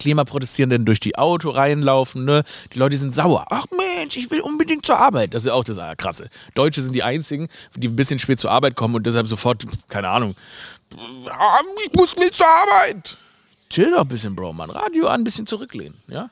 Klimaprotestierenden 0.00 0.84
durch 0.84 0.98
die 0.98 1.16
Autoreihen 1.16 1.82
laufen, 1.82 2.24
ne? 2.24 2.42
Die 2.72 2.78
Leute 2.78 2.96
sind 2.96 3.14
sauer. 3.14 3.46
Ach 3.50 3.66
Mensch, 3.76 4.16
ich 4.16 4.30
will 4.30 4.40
unbedingt 4.40 4.84
zur 4.84 4.98
Arbeit. 4.98 5.34
Das 5.34 5.44
ist 5.44 5.52
auch 5.52 5.62
das 5.62 5.78
Krasse. 5.98 6.28
Deutsche 6.54 6.82
sind 6.82 6.94
die 6.94 7.04
einzigen, 7.04 7.48
die 7.76 7.86
ein 7.86 7.96
bisschen 7.96 8.18
spät 8.18 8.40
zur 8.40 8.50
Arbeit 8.50 8.74
kommen 8.74 8.96
und 8.96 9.06
deshalb 9.06 9.26
sofort, 9.28 9.64
keine 9.88 10.08
Ahnung, 10.08 10.34
ich 10.90 11.92
muss 11.94 12.16
mit 12.16 12.34
zur 12.34 12.46
Arbeit. 12.46 13.16
Chill 13.68 13.92
doch 13.92 14.00
ein 14.00 14.08
bisschen, 14.08 14.34
Bro, 14.34 14.52
Mann. 14.54 14.70
Radio 14.70 15.06
an, 15.06 15.20
ein 15.20 15.24
bisschen 15.24 15.46
zurücklehnen, 15.46 15.96
ja? 16.08 16.30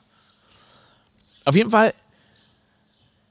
Auf 1.45 1.55
jeden 1.55 1.71
Fall, 1.71 1.93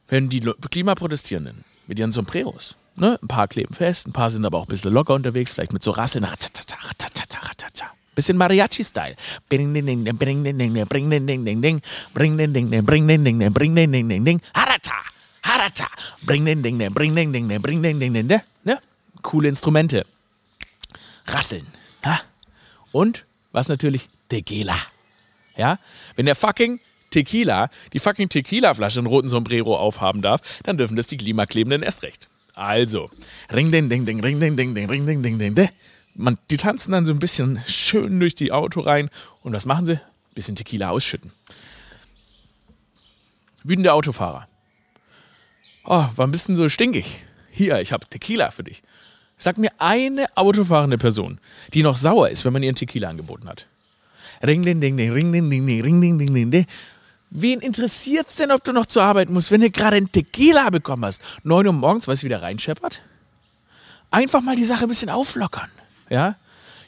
wenn 0.08 0.30
die 0.30 0.40
Klimaprotestierenden 0.40 1.64
mit 1.86 1.98
ihren 1.98 2.12
Sombreros, 2.12 2.76
ne? 2.96 3.18
Ein 3.22 3.28
paar 3.28 3.48
kleben 3.48 3.74
fest, 3.74 4.06
ein 4.06 4.12
paar 4.12 4.30
sind 4.30 4.46
aber 4.46 4.58
auch 4.58 4.64
ein 4.64 4.68
bisschen 4.68 4.92
locker 4.92 5.14
unterwegs, 5.14 5.52
vielleicht 5.52 5.74
mit 5.74 5.82
so 5.82 5.90
Rasseln. 5.90 6.26
Bisschen 8.18 8.36
Mariachi-Style. 8.36 9.14
Bring 9.48 9.72
den 9.72 9.86
Ding, 9.86 10.02
bring 10.18 10.42
den 10.42 10.58
Ding, 10.58 10.74
bring 10.86 11.08
den 11.08 11.24
Ding, 11.24 11.44
ding, 11.44 11.62
ding, 11.62 11.80
bring 12.12 12.36
den 12.36 12.52
Ding, 12.52 12.84
bring 12.84 13.06
den 13.06 13.22
Ding, 13.22 13.52
bring 13.52 13.76
den 13.76 13.92
Ding, 14.24 14.40
Harata, 14.52 14.98
Harata, 15.44 15.86
bring 16.22 16.44
den 16.44 16.60
Ding, 16.60 16.78
bring 16.92 17.14
den 17.14 17.32
Ding, 17.32 17.46
bring 17.62 17.80
den 17.80 18.00
Ding, 18.00 18.26
ne? 18.64 18.80
Coole 19.22 19.48
Instrumente. 19.48 20.04
Rasseln. 21.28 21.64
Und 22.90 23.24
was 23.52 23.68
natürlich? 23.68 24.08
Tequila. 24.28 24.76
Ja? 25.56 25.78
Wenn 26.16 26.26
der 26.26 26.34
fucking 26.34 26.80
Tequila, 27.10 27.70
die 27.92 28.00
fucking 28.00 28.28
Tequila-Flasche 28.28 28.98
einen 28.98 29.06
roten 29.06 29.28
Sombrero 29.28 29.76
aufhaben 29.76 30.22
darf, 30.22 30.40
dann 30.64 30.76
dürfen 30.76 30.96
das 30.96 31.06
die 31.06 31.16
Klimaklebenden 31.16 31.84
erst 31.84 32.02
recht. 32.02 32.28
Also, 32.54 33.08
ring 33.52 33.70
ding 33.70 33.88
ding 33.88 34.04
ding 34.04 34.18
ring 34.18 34.40
ding 34.40 34.56
ding 34.56 34.74
ding 34.74 34.90
ring 34.90 35.06
ding 35.06 35.22
ding 35.22 35.38
ding 35.38 35.68
man, 36.18 36.38
die 36.50 36.56
tanzen 36.56 36.92
dann 36.92 37.06
so 37.06 37.12
ein 37.12 37.18
bisschen 37.18 37.62
schön 37.66 38.20
durch 38.20 38.34
die 38.34 38.52
Auto 38.52 38.80
rein. 38.80 39.08
Und 39.42 39.54
was 39.54 39.64
machen 39.64 39.86
sie? 39.86 39.94
Ein 39.94 40.34
bisschen 40.34 40.56
Tequila 40.56 40.90
ausschütten. 40.90 41.32
Wütende 43.64 43.92
Autofahrer. 43.92 44.48
Oh, 45.84 46.04
warum 46.16 46.30
bist 46.30 46.48
du 46.48 46.52
denn 46.52 46.56
so 46.56 46.68
stinkig? 46.68 47.24
Hier, 47.50 47.80
ich 47.80 47.92
habe 47.92 48.06
Tequila 48.06 48.50
für 48.50 48.64
dich. 48.64 48.82
Sag 49.38 49.58
mir 49.58 49.70
eine 49.78 50.26
autofahrende 50.36 50.98
Person, 50.98 51.40
die 51.72 51.82
noch 51.82 51.96
sauer 51.96 52.28
ist, 52.28 52.44
wenn 52.44 52.52
man 52.52 52.62
ihren 52.62 52.74
Tequila 52.74 53.08
angeboten 53.08 53.48
hat. 53.48 53.66
Ring, 54.42 54.62
ding, 54.64 54.80
ding, 54.80 54.96
ding, 54.96 55.12
ring, 55.12 55.32
ding, 55.32 55.48
ding, 55.48 55.66
ding, 55.66 55.82
ring, 55.82 56.00
ding, 56.00 56.18
ding, 56.18 56.34
ding, 56.34 56.50
ding. 56.50 56.66
Wen 57.30 57.60
interessiert's 57.60 58.36
denn, 58.36 58.50
ob 58.50 58.64
du 58.64 58.72
noch 58.72 58.86
zur 58.86 59.02
Arbeit 59.02 59.30
musst, 59.30 59.50
wenn 59.50 59.60
du 59.60 59.70
gerade 59.70 59.96
einen 59.96 60.10
Tequila 60.10 60.70
bekommen 60.70 61.04
hast? 61.04 61.22
9 61.44 61.66
Uhr 61.66 61.72
morgens, 61.72 62.08
weißt 62.08 62.22
du, 62.22 62.24
wie 62.24 62.30
der 62.30 62.42
reinscheppert? 62.42 63.02
Einfach 64.10 64.40
mal 64.40 64.56
die 64.56 64.64
Sache 64.64 64.84
ein 64.84 64.88
bisschen 64.88 65.10
auflockern. 65.10 65.70
Ja? 66.08 66.36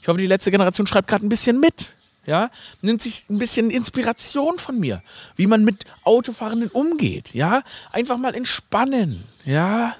Ich 0.00 0.08
hoffe, 0.08 0.18
die 0.18 0.26
letzte 0.26 0.50
Generation 0.50 0.86
schreibt 0.86 1.08
gerade 1.08 1.26
ein 1.26 1.28
bisschen 1.28 1.60
mit. 1.60 1.94
Ja? 2.26 2.50
Nimmt 2.80 3.02
sich 3.02 3.28
ein 3.28 3.38
bisschen 3.38 3.70
Inspiration 3.70 4.58
von 4.58 4.78
mir, 4.78 5.02
wie 5.36 5.46
man 5.46 5.64
mit 5.64 5.84
Autofahrenden 6.04 6.70
umgeht. 6.70 7.34
Ja? 7.34 7.62
Einfach 7.92 8.18
mal 8.18 8.34
entspannen. 8.34 9.24
Ja? 9.44 9.96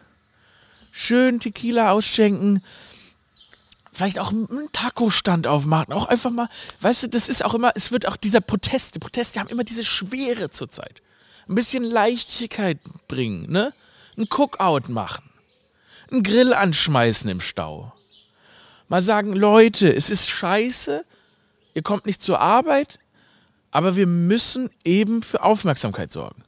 Schön 0.91 1.41
Tequila 1.41 1.93
ausschenken. 1.93 2.63
Vielleicht 3.93 4.19
auch 4.19 4.31
einen 4.31 4.69
Taco-Stand 4.73 5.47
aufmachen. 5.47 5.93
Auch 5.93 6.07
einfach 6.07 6.31
mal, 6.31 6.49
weißt 6.81 7.05
du, 7.05 7.09
das 7.09 7.29
ist 7.29 7.45
auch 7.45 7.55
immer, 7.55 7.73
es 7.75 7.93
wird 7.93 8.07
auch 8.07 8.17
dieser 8.17 8.41
Protest, 8.41 8.95
die 8.95 9.01
Proteste 9.01 9.41
haben 9.41 9.49
immer 9.49 9.65
diese 9.65 9.85
Schwere 9.85 10.51
zurzeit. 10.51 11.03
Ein 11.49 11.57
bisschen 11.57 11.83
Leichtigkeit 11.83 12.79
bringen, 13.09 13.51
ne? 13.51 13.73
Ein 14.17 14.29
Cookout 14.29 14.93
machen. 14.93 15.29
Ein 16.13 16.23
Grill 16.23 16.55
anschmeißen 16.55 17.29
im 17.29 17.41
Stau 17.41 17.93
mal 18.91 19.01
sagen, 19.01 19.33
Leute, 19.33 19.95
es 19.95 20.11
ist 20.11 20.29
scheiße, 20.29 21.05
ihr 21.75 21.83
kommt 21.83 22.05
nicht 22.05 22.21
zur 22.21 22.41
Arbeit, 22.41 22.99
aber 23.71 23.97
wir 23.97 24.07
müssen 24.07 24.69
eben 24.85 25.23
für 25.23 25.43
Aufmerksamkeit 25.43 26.13
sorgen. 26.13 26.43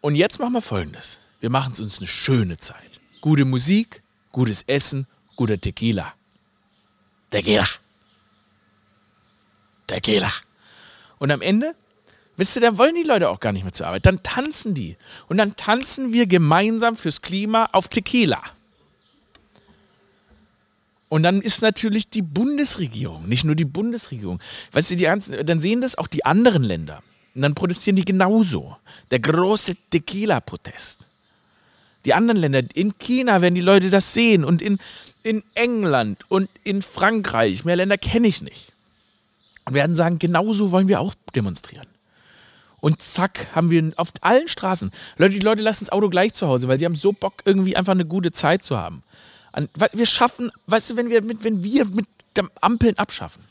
Und 0.00 0.16
jetzt 0.16 0.40
machen 0.40 0.54
wir 0.54 0.62
Folgendes. 0.62 1.20
Wir 1.40 1.50
machen 1.50 1.72
es 1.72 1.80
uns 1.80 1.98
eine 1.98 2.08
schöne 2.08 2.56
Zeit. 2.56 3.00
Gute 3.20 3.44
Musik, 3.44 4.02
gutes 4.32 4.62
Essen, 4.62 5.06
guter 5.36 5.60
Tequila. 5.60 6.14
Tequila. 7.30 7.68
Tequila. 9.86 10.32
Und 11.18 11.30
am 11.30 11.42
Ende, 11.42 11.74
wisst 12.38 12.56
ihr, 12.56 12.62
dann 12.62 12.78
wollen 12.78 12.94
die 12.94 13.02
Leute 13.02 13.28
auch 13.28 13.40
gar 13.40 13.52
nicht 13.52 13.64
mehr 13.64 13.72
zur 13.72 13.86
Arbeit. 13.86 14.06
Dann 14.06 14.22
tanzen 14.22 14.72
die. 14.72 14.96
Und 15.28 15.36
dann 15.36 15.56
tanzen 15.56 16.12
wir 16.12 16.26
gemeinsam 16.26 16.96
fürs 16.96 17.20
Klima 17.20 17.68
auf 17.72 17.88
Tequila. 17.88 18.42
Und 21.08 21.22
dann 21.22 21.40
ist 21.40 21.62
natürlich 21.62 22.08
die 22.08 22.22
Bundesregierung, 22.22 23.28
nicht 23.28 23.44
nur 23.44 23.54
die 23.54 23.64
Bundesregierung. 23.64 24.40
Weißt 24.72 24.90
du, 24.90 24.96
die, 24.96 25.04
dann 25.44 25.60
sehen 25.60 25.80
das 25.80 25.96
auch 25.96 26.08
die 26.08 26.24
anderen 26.24 26.64
Länder. 26.64 27.02
Und 27.34 27.42
dann 27.42 27.54
protestieren 27.54 27.96
die 27.96 28.04
genauso. 28.04 28.76
Der 29.10 29.20
große 29.20 29.74
Tequila-Protest. 29.90 31.06
Die 32.04 32.14
anderen 32.14 32.40
Länder, 32.40 32.62
in 32.74 32.98
China 32.98 33.40
werden 33.40 33.54
die 33.54 33.60
Leute 33.60 33.90
das 33.90 34.12
sehen 34.12 34.44
und 34.44 34.60
in, 34.60 34.78
in 35.22 35.42
England 35.54 36.24
und 36.28 36.50
in 36.62 36.82
Frankreich, 36.82 37.64
mehr 37.64 37.76
Länder 37.76 37.96
kenne 37.96 38.28
ich 38.28 38.42
nicht. 38.42 38.72
Und 39.64 39.74
werden 39.74 39.96
sagen, 39.96 40.18
genauso 40.18 40.70
wollen 40.70 40.88
wir 40.88 41.00
auch 41.00 41.14
demonstrieren. 41.34 41.86
Und 42.80 43.00
zack, 43.00 43.48
haben 43.54 43.70
wir 43.70 43.92
auf 43.96 44.12
allen 44.20 44.46
Straßen. 44.46 44.90
Leute, 45.16 45.32
die 45.32 45.38
Leute 45.38 45.62
lassen 45.62 45.84
das 45.84 45.92
Auto 45.92 46.10
gleich 46.10 46.34
zu 46.34 46.46
Hause, 46.46 46.68
weil 46.68 46.78
sie 46.78 46.84
haben 46.84 46.94
so 46.94 47.14
Bock, 47.14 47.40
irgendwie 47.46 47.76
einfach 47.76 47.92
eine 47.92 48.04
gute 48.04 48.30
Zeit 48.30 48.62
zu 48.62 48.76
haben. 48.76 49.02
An, 49.54 49.68
wir 49.92 50.06
schaffen, 50.06 50.50
weißt 50.66 50.90
du, 50.90 50.96
wenn 50.96 51.10
wir 51.10 51.22
mit, 51.22 51.44
wenn 51.44 51.62
wir 51.62 51.84
mit 51.84 52.06
Ampeln 52.60 52.98
abschaffen. 52.98 53.44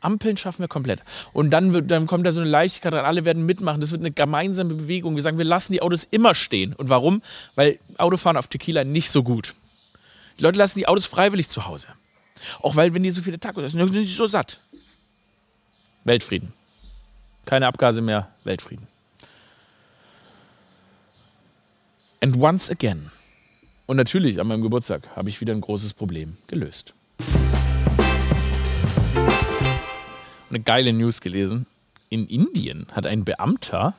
Ampeln 0.00 0.38
schaffen 0.38 0.60
wir 0.62 0.68
komplett. 0.68 1.02
Und 1.34 1.50
dann, 1.50 1.74
wird, 1.74 1.90
dann 1.90 2.06
kommt 2.06 2.24
da 2.24 2.32
so 2.32 2.40
eine 2.40 2.48
Leichtigkeit 2.48 2.94
rein, 2.94 3.04
alle 3.04 3.26
werden 3.26 3.44
mitmachen. 3.44 3.82
Das 3.82 3.92
wird 3.92 4.00
eine 4.00 4.10
gemeinsame 4.10 4.72
Bewegung. 4.74 5.14
Wir 5.14 5.22
sagen, 5.22 5.36
wir 5.36 5.44
lassen 5.44 5.74
die 5.74 5.82
Autos 5.82 6.04
immer 6.10 6.34
stehen. 6.34 6.72
Und 6.72 6.88
warum? 6.88 7.20
Weil 7.56 7.78
Autofahren 7.98 8.38
auf 8.38 8.48
Tequila 8.48 8.84
nicht 8.84 9.10
so 9.10 9.22
gut. 9.22 9.54
Die 10.38 10.42
Leute 10.42 10.58
lassen 10.58 10.78
die 10.78 10.88
Autos 10.88 11.04
freiwillig 11.04 11.50
zu 11.50 11.66
Hause. 11.66 11.88
Auch 12.62 12.74
weil, 12.74 12.94
wenn 12.94 13.02
die 13.02 13.10
so 13.10 13.20
viele 13.20 13.38
Tacos 13.38 13.64
essen, 13.64 13.78
sind 13.78 13.92
sie 13.92 14.06
so 14.06 14.26
satt. 14.26 14.60
Weltfrieden. 16.04 16.54
Keine 17.44 17.66
Abgase 17.66 18.00
mehr, 18.00 18.28
Weltfrieden. 18.44 18.88
And 22.22 22.36
once 22.36 22.70
again. 22.70 23.10
Und 23.92 23.98
natürlich, 23.98 24.40
an 24.40 24.46
meinem 24.46 24.62
Geburtstag 24.62 25.06
habe 25.16 25.28
ich 25.28 25.42
wieder 25.42 25.52
ein 25.52 25.60
großes 25.60 25.92
Problem 25.92 26.38
gelöst. 26.46 26.94
Eine 30.48 30.60
geile 30.60 30.94
News 30.94 31.20
gelesen. 31.20 31.66
In 32.08 32.26
Indien 32.26 32.86
hat 32.92 33.06
ein 33.06 33.26
Beamter, 33.26 33.92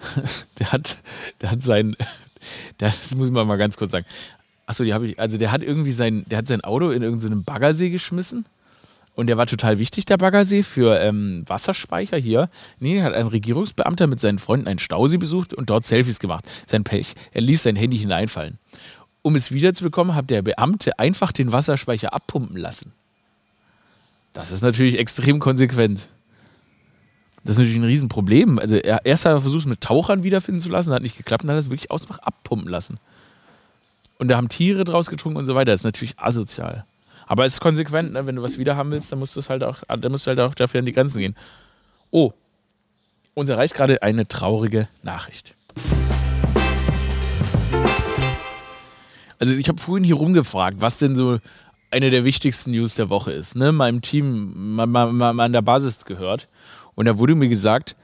der 0.58 0.72
hat, 0.72 0.98
der 1.40 1.52
hat 1.52 1.62
sein, 1.62 1.94
das 2.78 3.14
muss 3.14 3.30
man 3.30 3.46
mal 3.46 3.54
ganz 3.54 3.76
kurz 3.76 3.92
sagen. 3.92 4.06
Achso, 4.66 4.82
die 4.82 4.92
habe 4.92 5.06
ich, 5.06 5.20
also 5.20 5.38
der 5.38 5.52
hat 5.52 5.62
irgendwie 5.62 5.92
sein, 5.92 6.24
der 6.28 6.38
hat 6.38 6.48
sein 6.48 6.62
Auto 6.62 6.90
in 6.90 7.02
irgendeinen 7.02 7.44
Baggersee 7.44 7.90
geschmissen 7.90 8.46
und 9.18 9.26
der 9.26 9.36
war 9.36 9.46
total 9.46 9.80
wichtig, 9.80 10.06
der 10.06 10.16
Baggersee, 10.16 10.62
für 10.62 11.00
ähm, 11.00 11.42
Wasserspeicher 11.44 12.16
hier. 12.16 12.48
Nee, 12.78 13.02
hat 13.02 13.14
ein 13.14 13.26
Regierungsbeamter 13.26 14.06
mit 14.06 14.20
seinen 14.20 14.38
Freunden 14.38 14.68
einen 14.68 14.78
Stausee 14.78 15.16
besucht 15.16 15.52
und 15.52 15.70
dort 15.70 15.84
Selfies 15.84 16.20
gemacht. 16.20 16.44
Sein 16.66 16.84
Pech. 16.84 17.14
Er 17.32 17.40
ließ 17.40 17.64
sein 17.64 17.74
Handy 17.74 17.98
hineinfallen. 17.98 18.58
Um 19.22 19.34
es 19.34 19.50
wiederzubekommen, 19.50 20.14
hat 20.14 20.30
der 20.30 20.42
Beamte 20.42 21.00
einfach 21.00 21.32
den 21.32 21.50
Wasserspeicher 21.50 22.14
abpumpen 22.14 22.56
lassen. 22.58 22.92
Das 24.34 24.52
ist 24.52 24.62
natürlich 24.62 24.96
extrem 25.00 25.40
konsequent. 25.40 26.10
Das 27.42 27.56
ist 27.56 27.58
natürlich 27.58 27.80
ein 27.80 27.86
Riesenproblem. 27.86 28.60
Also 28.60 28.76
er, 28.76 29.04
erst 29.04 29.26
hat 29.26 29.32
er 29.32 29.40
versucht, 29.40 29.62
es 29.62 29.66
mit 29.66 29.80
Tauchern 29.80 30.22
wiederfinden 30.22 30.60
zu 30.60 30.68
lassen, 30.68 30.92
hat 30.92 31.02
nicht 31.02 31.16
geklappt 31.16 31.42
und 31.42 31.48
dann 31.48 31.56
hat 31.56 31.64
es 31.64 31.70
wirklich 31.70 31.90
einfach 31.90 32.20
abpumpen 32.20 32.70
lassen. 32.70 33.00
Und 34.18 34.28
da 34.28 34.36
haben 34.36 34.48
Tiere 34.48 34.84
draus 34.84 35.10
getrunken 35.10 35.38
und 35.38 35.46
so 35.46 35.56
weiter. 35.56 35.72
Das 35.72 35.80
ist 35.80 35.86
natürlich 35.86 36.20
asozial. 36.20 36.84
Aber 37.28 37.44
es 37.44 37.54
ist 37.54 37.60
konsequent, 37.60 38.14
ne? 38.14 38.26
wenn 38.26 38.36
du 38.36 38.42
was 38.42 38.56
wieder 38.56 38.74
haben 38.76 38.90
willst, 38.90 39.12
dann 39.12 39.18
musst 39.18 39.36
du 39.36 39.40
es 39.40 39.50
halt 39.50 39.62
auch, 39.62 39.82
dann 39.86 40.10
musst 40.10 40.26
du 40.26 40.30
halt 40.30 40.40
auch 40.40 40.54
dafür 40.54 40.80
an 40.80 40.86
die 40.86 40.92
Grenzen 40.92 41.18
gehen. 41.18 41.36
Oh, 42.10 42.32
uns 43.34 43.50
erreicht 43.50 43.74
gerade 43.74 44.02
eine 44.02 44.26
traurige 44.26 44.88
Nachricht. 45.02 45.54
Also 49.38 49.52
ich 49.52 49.68
habe 49.68 49.78
vorhin 49.78 50.04
hier 50.04 50.16
rumgefragt, 50.16 50.80
was 50.80 50.96
denn 50.96 51.14
so 51.14 51.38
eine 51.90 52.10
der 52.10 52.24
wichtigsten 52.24 52.70
News 52.70 52.94
der 52.94 53.10
Woche 53.10 53.32
ist. 53.32 53.56
Ne? 53.56 53.72
Meinem 53.72 54.00
Team 54.00 54.74
mal, 54.74 54.86
mal, 54.86 55.12
mal 55.12 55.38
an 55.38 55.52
der 55.52 55.62
Basis 55.62 56.06
gehört. 56.06 56.48
Und 56.94 57.04
da 57.04 57.18
wurde 57.18 57.34
mir 57.34 57.48
gesagt, 57.48 57.94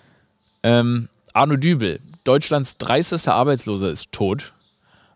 ähm, 0.63 1.09
Arno 1.33 1.57
Dübel, 1.57 1.99
Deutschlands 2.25 2.77
dreistester 2.77 3.35
Arbeitsloser, 3.35 3.91
ist 3.91 4.13
tot. 4.13 4.53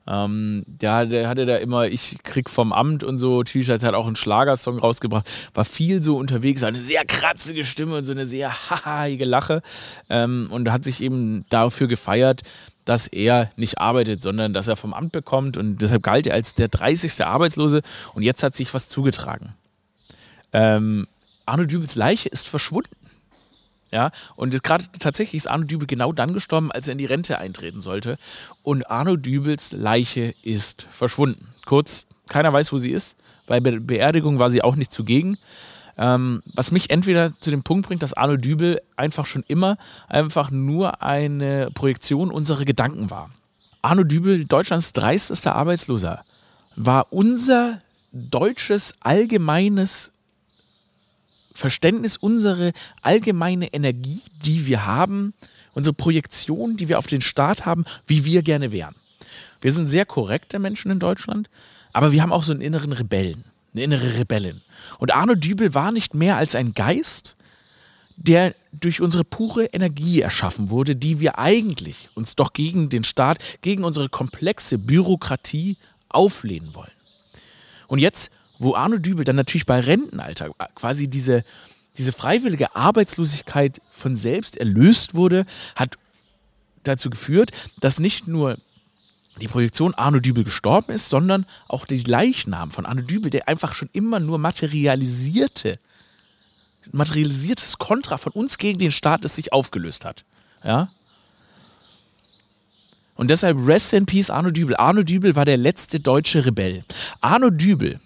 Ähm, 0.09 0.65
der, 0.67 1.05
der, 1.05 1.29
hatte 1.29 1.45
da 1.45 1.57
immer, 1.57 1.87
ich 1.87 2.17
krieg 2.23 2.49
vom 2.49 2.73
Amt 2.73 3.05
und 3.05 3.19
so 3.19 3.43
T-Shirts, 3.43 3.85
hat 3.85 3.93
auch 3.95 4.07
einen 4.07 4.17
Schlagersong 4.17 4.79
rausgebracht, 4.79 5.29
war 5.53 5.67
viel 5.67 6.03
so 6.03 6.17
unterwegs, 6.17 6.63
eine 6.63 6.81
sehr 6.81 7.05
kratzige 7.05 7.63
Stimme 7.63 7.97
und 7.97 8.05
so 8.05 8.13
eine 8.13 8.27
sehr 8.27 8.71
hahaige 8.71 9.27
Lache 9.27 9.61
ähm, 10.09 10.49
und 10.51 10.73
hat 10.73 10.85
sich 10.85 11.03
eben 11.03 11.45
dafür 11.51 11.89
gefeiert, 11.89 12.41
dass 12.87 13.07
er 13.07 13.51
nicht 13.57 13.79
arbeitet, 13.79 14.23
sondern 14.23 14.55
dass 14.55 14.67
er 14.67 14.77
vom 14.77 14.95
Amt 14.95 15.13
bekommt 15.13 15.59
und 15.59 15.83
deshalb 15.83 16.03
galt 16.03 16.27
er 16.27 16.35
als 16.35 16.55
der 16.55 16.69
30. 16.69 17.23
Arbeitslose 17.27 17.83
und 18.15 18.23
jetzt 18.23 18.43
hat 18.43 18.57
sich 18.57 18.73
was 18.73 18.89
zugetragen. 18.89 19.55
Ähm, 20.55 21.07
Arno 21.45 21.67
Dübels 21.67 21.97
Leiche 21.97 22.31
ist 22.31 22.49
verschwunden. 22.49 22.97
Ja, 23.91 24.11
und 24.37 24.63
gerade 24.63 24.85
tatsächlich 24.99 25.37
ist 25.37 25.47
Arno 25.47 25.65
Dübel 25.65 25.87
genau 25.87 26.13
dann 26.13 26.35
gestorben, 26.35 26.71
als 26.71 26.89
er 26.89 26.93
in 26.93 26.99
die 26.99 27.07
Rente 27.07 27.39
eintreten 27.39 27.81
sollte. 27.81 28.19
Und 28.63 28.91
Arno 28.91 29.17
Dübels 29.17 29.73
Leiche 29.73 30.35
ist 30.43 30.87
verschwunden. 30.91 31.49
Kurz, 31.65 32.07
keiner 32.29 32.53
weiß, 32.53 32.73
wo 32.73 32.79
sie 32.79 32.91
ist. 32.91 33.17
Bei 33.47 33.61
Be 33.61 33.81
Beerdigung 33.81 34.39
war 34.39 34.51
sie 34.51 34.63
auch 34.63 34.77
nicht 34.77 34.93
zugegen. 34.93 35.39
Ähm, 35.97 36.43
was 36.55 36.71
mich 36.71 36.91
entweder 36.91 37.35
zu 37.41 37.51
dem 37.51 37.63
Punkt 37.63 37.89
bringt, 37.89 38.03
dass 38.03 38.13
Arno 38.13 38.37
Dübel 38.37 38.81
einfach 38.97 39.27
schon 39.27 39.43
immer 39.49 39.79
einfach 40.07 40.51
nur 40.51 41.03
eine 41.03 41.71
Projektion 41.73 42.31
unserer 42.31 42.65
Gedanken 42.65 43.11
war. 43.11 43.31
Arno 43.83 44.05
Dübel, 44.05 44.45
Deutschlands 44.45 44.93
dreistester 44.93 45.57
Arbeitsloser, 45.57 46.25
war 46.77 47.13
unser 47.13 47.81
deutsches 48.13 48.95
allgemeines 49.01 50.13
Verständnis, 51.59 52.17
unsere 52.17 52.73
allgemeine 53.03 53.73
Energie, 53.73 54.23
die 54.45 54.67
wir 54.67 54.87
haben, 54.87 55.35
unsere 55.75 55.93
Projektion, 55.93 56.77
die 56.77 56.89
wir 56.89 56.99
auf 56.99 57.09
den 57.09 57.21
Staat 57.21 57.67
haben, 57.67 57.85
wie 58.07 58.25
wir 58.25 58.43
gerne 58.43 58.71
wären. 58.71 58.95
Wir 59.61 59.73
sind 59.73 59.89
sehr 59.89 60.07
korrekte 60.07 60.61
Menschen 60.61 60.93
in 60.93 61.01
Deutschland, 61.01 61.51
aber 61.93 62.13
wir 62.13 62.23
haben 62.23 62.33
auch 62.33 62.45
so 62.45 62.53
einen 62.53 62.61
inneren 62.61 62.93
Rebellen, 62.93 63.43
eine 63.75 63.83
innere 63.83 64.19
Rebellin. 64.19 64.61
Und 64.99 65.13
Arno 65.13 65.35
Dübel 65.35 65.75
war 65.75 65.91
nicht 65.91 66.15
mehr 66.15 66.37
als 66.37 66.55
ein 66.55 66.75
Geist, 66.75 67.35
der 68.17 68.55
durch 68.73 69.01
unsere 69.01 69.25
pure 69.25 69.67
Energie 69.67 70.21
erschaffen 70.21 70.71
wurde, 70.71 70.95
die 70.95 71.19
wir 71.19 71.39
eigentlich 71.39 72.09
uns 72.15 72.37
doch 72.37 72.53
gegen 72.53 72.89
den 72.89 73.03
Staat, 73.03 73.39
gegen 73.63 73.83
unsere 73.83 74.09
komplexe 74.09 74.79
Bürokratie 74.79 75.77
auflehnen 76.09 76.75
wollen. 76.75 76.91
Und 77.89 77.99
jetzt 77.99 78.31
wo 78.59 78.75
Arno 78.75 78.99
Dübel 78.99 79.25
dann 79.25 79.37
natürlich 79.37 79.67
bei 79.67 79.81
Rentenalter 79.81 80.51
quasi 80.75 81.09
diese, 81.09 81.45
diese 81.97 82.13
freiwillige 82.13 82.75
Arbeitslosigkeit 82.75 83.81
von 83.93 84.17
selbst 84.17 84.57
erlöst 84.57 85.15
wurde, 85.15 85.47
hat 85.75 85.97
dazu 86.85 87.11
geführt, 87.11 87.51
dass 87.81 88.01
nicht 88.01 88.29
nur 88.29 88.57
die 89.41 89.49
Projektion 89.49 89.95
Arno 89.95 90.19
Dübel 90.19 90.43
gestorben 90.43 90.93
ist, 90.93 91.09
sondern 91.09 91.47
auch 91.69 91.87
die 91.87 91.99
Leichnam 91.99 92.71
von 92.71 92.87
Arno 92.87 93.03
Dübel, 93.03 93.31
der 93.31 93.47
einfach 93.47 93.75
schon 93.75 93.89
immer 93.93 94.19
nur 94.19 94.39
materialisierte, 94.39 95.79
materialisiertes 96.91 97.79
Kontra 97.79 98.19
von 98.19 98.33
uns 98.33 98.59
gegen 98.59 98.79
den 98.79 98.91
Staat, 98.91 99.25
das 99.25 99.37
sich 99.37 99.53
aufgelöst 99.53 100.05
hat. 100.05 100.25
Ja? 100.65 100.91
Und 103.15 103.31
deshalb 103.31 103.59
Rest 103.65 103.93
in 103.93 104.07
Peace 104.07 104.31
Arno 104.31 104.51
Dübel. 104.51 104.77
Arno 104.77 105.03
Dübel 105.03 105.37
war 105.37 105.45
der 105.45 105.57
letzte 105.57 106.01
deutsche 106.01 106.45
Rebell. 106.45 106.85
Arno 107.21 107.51
Dübel 107.51 108.01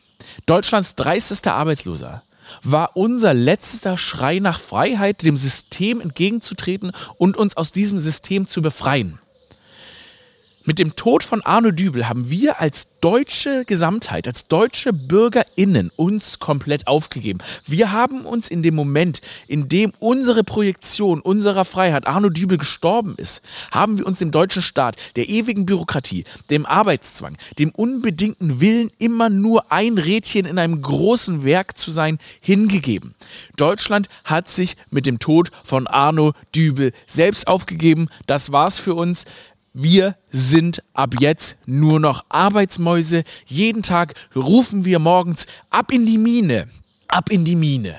Deutschlands 0.47 0.95
dreistester 0.95 1.55
Arbeitsloser 1.55 2.23
war 2.63 2.97
unser 2.97 3.35
letzter 3.35 3.97
Schrei 3.97 4.39
nach 4.39 4.59
Freiheit, 4.59 5.23
dem 5.23 5.37
System 5.37 6.01
entgegenzutreten 6.01 6.93
und 7.17 7.37
uns 7.37 7.57
aus 7.57 7.73
diesem 7.73 7.99
System 7.99 8.47
zu 8.47 8.63
befreien. 8.63 9.19
Mit 10.65 10.79
dem 10.79 10.95
Tod 10.95 11.25
von 11.25 11.43
Arno 11.43 11.73
Dübel 11.73 12.09
haben 12.09 12.31
wir 12.31 12.61
als 12.61 12.87
deutsche 13.01 13.65
Gesamtheit, 13.65 14.29
als 14.29 14.47
deutsche 14.47 14.93
BürgerInnen 14.93 15.91
uns 15.97 16.39
komplett 16.39 16.87
aufgegeben. 16.87 17.41
Wir 17.67 17.91
haben 17.91 18.25
uns 18.25 18.49
in 18.49 18.63
dem 18.63 18.77
Moment, 18.77 19.23
in 19.49 19.69
dem 19.69 19.93
unsere 19.99 20.45
Projektion 20.45 21.21
unserer 21.21 21.65
Freiheit 21.65 22.07
Arno 22.07 22.29
Dübel 22.29 22.59
gestorben 22.59 23.17
ist, 23.17 23.43
haben 23.73 23.99
wir 23.99 24.07
uns 24.07 24.21
dem 24.21 24.31
deutschen 24.31 24.63
Staat, 24.63 24.95
der 25.17 25.29
ewigen 25.29 25.67
Bürokratie, 25.67 26.23
dem 26.49 26.65
Arbeitszwang, 26.65 27.37
dem 27.59 27.71
unbedingten 27.71 28.61
Willen, 28.61 28.91
immer 28.99 29.31
nur 29.31 29.73
ein 29.73 29.99
Rädchen 29.99 30.47
in 30.47 30.59
einem 30.59 30.81
großen 30.81 31.45
Werk 31.45 31.77
zu 31.77 31.91
sein, 31.91 32.19
hingegeben. 32.41 33.17
Deutschland 33.57 34.09
hat 34.23 34.49
sich 34.49 34.77
mit 34.91 35.07
dem 35.07 35.19
Tod 35.19 35.51
von 35.65 35.89
Arno 35.89 36.35
Dübel 36.55 36.93
selbst 37.07 37.49
aufgegeben. 37.49 38.09
Das 38.29 38.53
war's 38.53 38.79
für 38.79 38.95
uns. 38.95 39.25
Wir 39.75 40.17
sind 40.31 40.83
ab 40.93 41.15
jetzt 41.19 41.57
nur 41.65 41.99
noch 41.99 42.27
Arbeitsmäuse. 42.29 43.25
Jeden 43.47 43.83
Tag 43.83 44.13
rufen 44.37 44.85
wir 44.85 44.99
morgens 44.99 45.47
ab 45.71 45.93
in 45.93 46.05
die 46.05 46.19
Mine, 46.19 46.69
ab 47.09 47.31
in 47.31 47.47
die 47.47 47.57
Mine. 47.57 47.99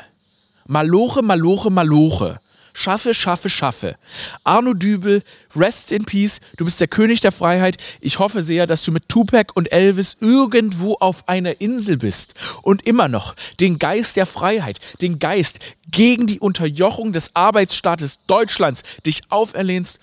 Maloche, 0.67 1.23
Maloche, 1.23 1.71
Maloche. 1.71 2.39
Schaffe, 2.75 3.15
schaffe, 3.15 3.49
schaffe. 3.49 3.95
Arno 4.43 4.75
Dübel, 4.75 5.23
rest 5.55 5.91
in 5.91 6.05
peace. 6.05 6.39
Du 6.57 6.65
bist 6.65 6.79
der 6.79 6.87
König 6.87 7.21
der 7.21 7.31
Freiheit. 7.31 7.77
Ich 8.01 8.19
hoffe 8.19 8.43
sehr, 8.43 8.67
dass 8.67 8.83
du 8.83 8.91
mit 8.91 9.09
Tupac 9.09 9.51
und 9.55 9.71
Elvis 9.71 10.17
irgendwo 10.19 10.97
auf 10.99 11.27
einer 11.27 11.59
Insel 11.59 11.97
bist 11.97 12.35
und 12.61 12.85
immer 12.85 13.07
noch 13.07 13.35
den 13.59 13.79
Geist 13.79 14.15
der 14.15 14.27
Freiheit, 14.27 14.79
den 15.01 15.17
Geist 15.17 15.59
gegen 15.87 16.27
die 16.27 16.39
Unterjochung 16.39 17.13
des 17.13 17.35
Arbeitsstaates 17.35 18.19
Deutschlands 18.27 18.83
dich 19.05 19.21
auferlehnst 19.29 19.99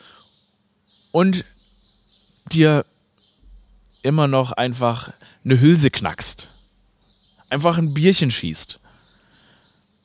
und 1.13 1.45
dir 2.55 2.85
immer 4.03 4.27
noch 4.27 4.53
einfach 4.53 5.13
eine 5.45 5.61
Hülse 5.61 5.91
knackst. 5.91 6.51
Einfach 7.49 7.79
ein 7.79 7.95
Bierchen 7.95 8.31
schießt. 8.31 8.79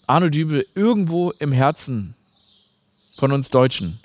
Arno 0.08 0.30
Dübel, 0.30 0.68
irgendwo 0.76 1.32
im 1.32 1.52
Herzen 1.52 2.16
von 3.18 3.32
uns 3.32 3.50
Deutschen 3.50 4.00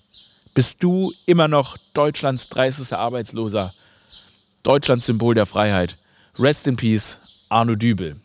bist 0.54 0.82
du 0.82 1.12
immer 1.26 1.48
noch 1.48 1.76
Deutschlands 1.94 2.48
30. 2.48 2.94
Arbeitsloser. 2.94 3.74
Deutschlands 4.62 5.06
Symbol 5.06 5.34
der 5.34 5.46
Freiheit. 5.46 5.96
Rest 6.38 6.66
in 6.66 6.76
Peace, 6.76 7.20
Arno 7.48 7.74
Dübel. 7.74 8.16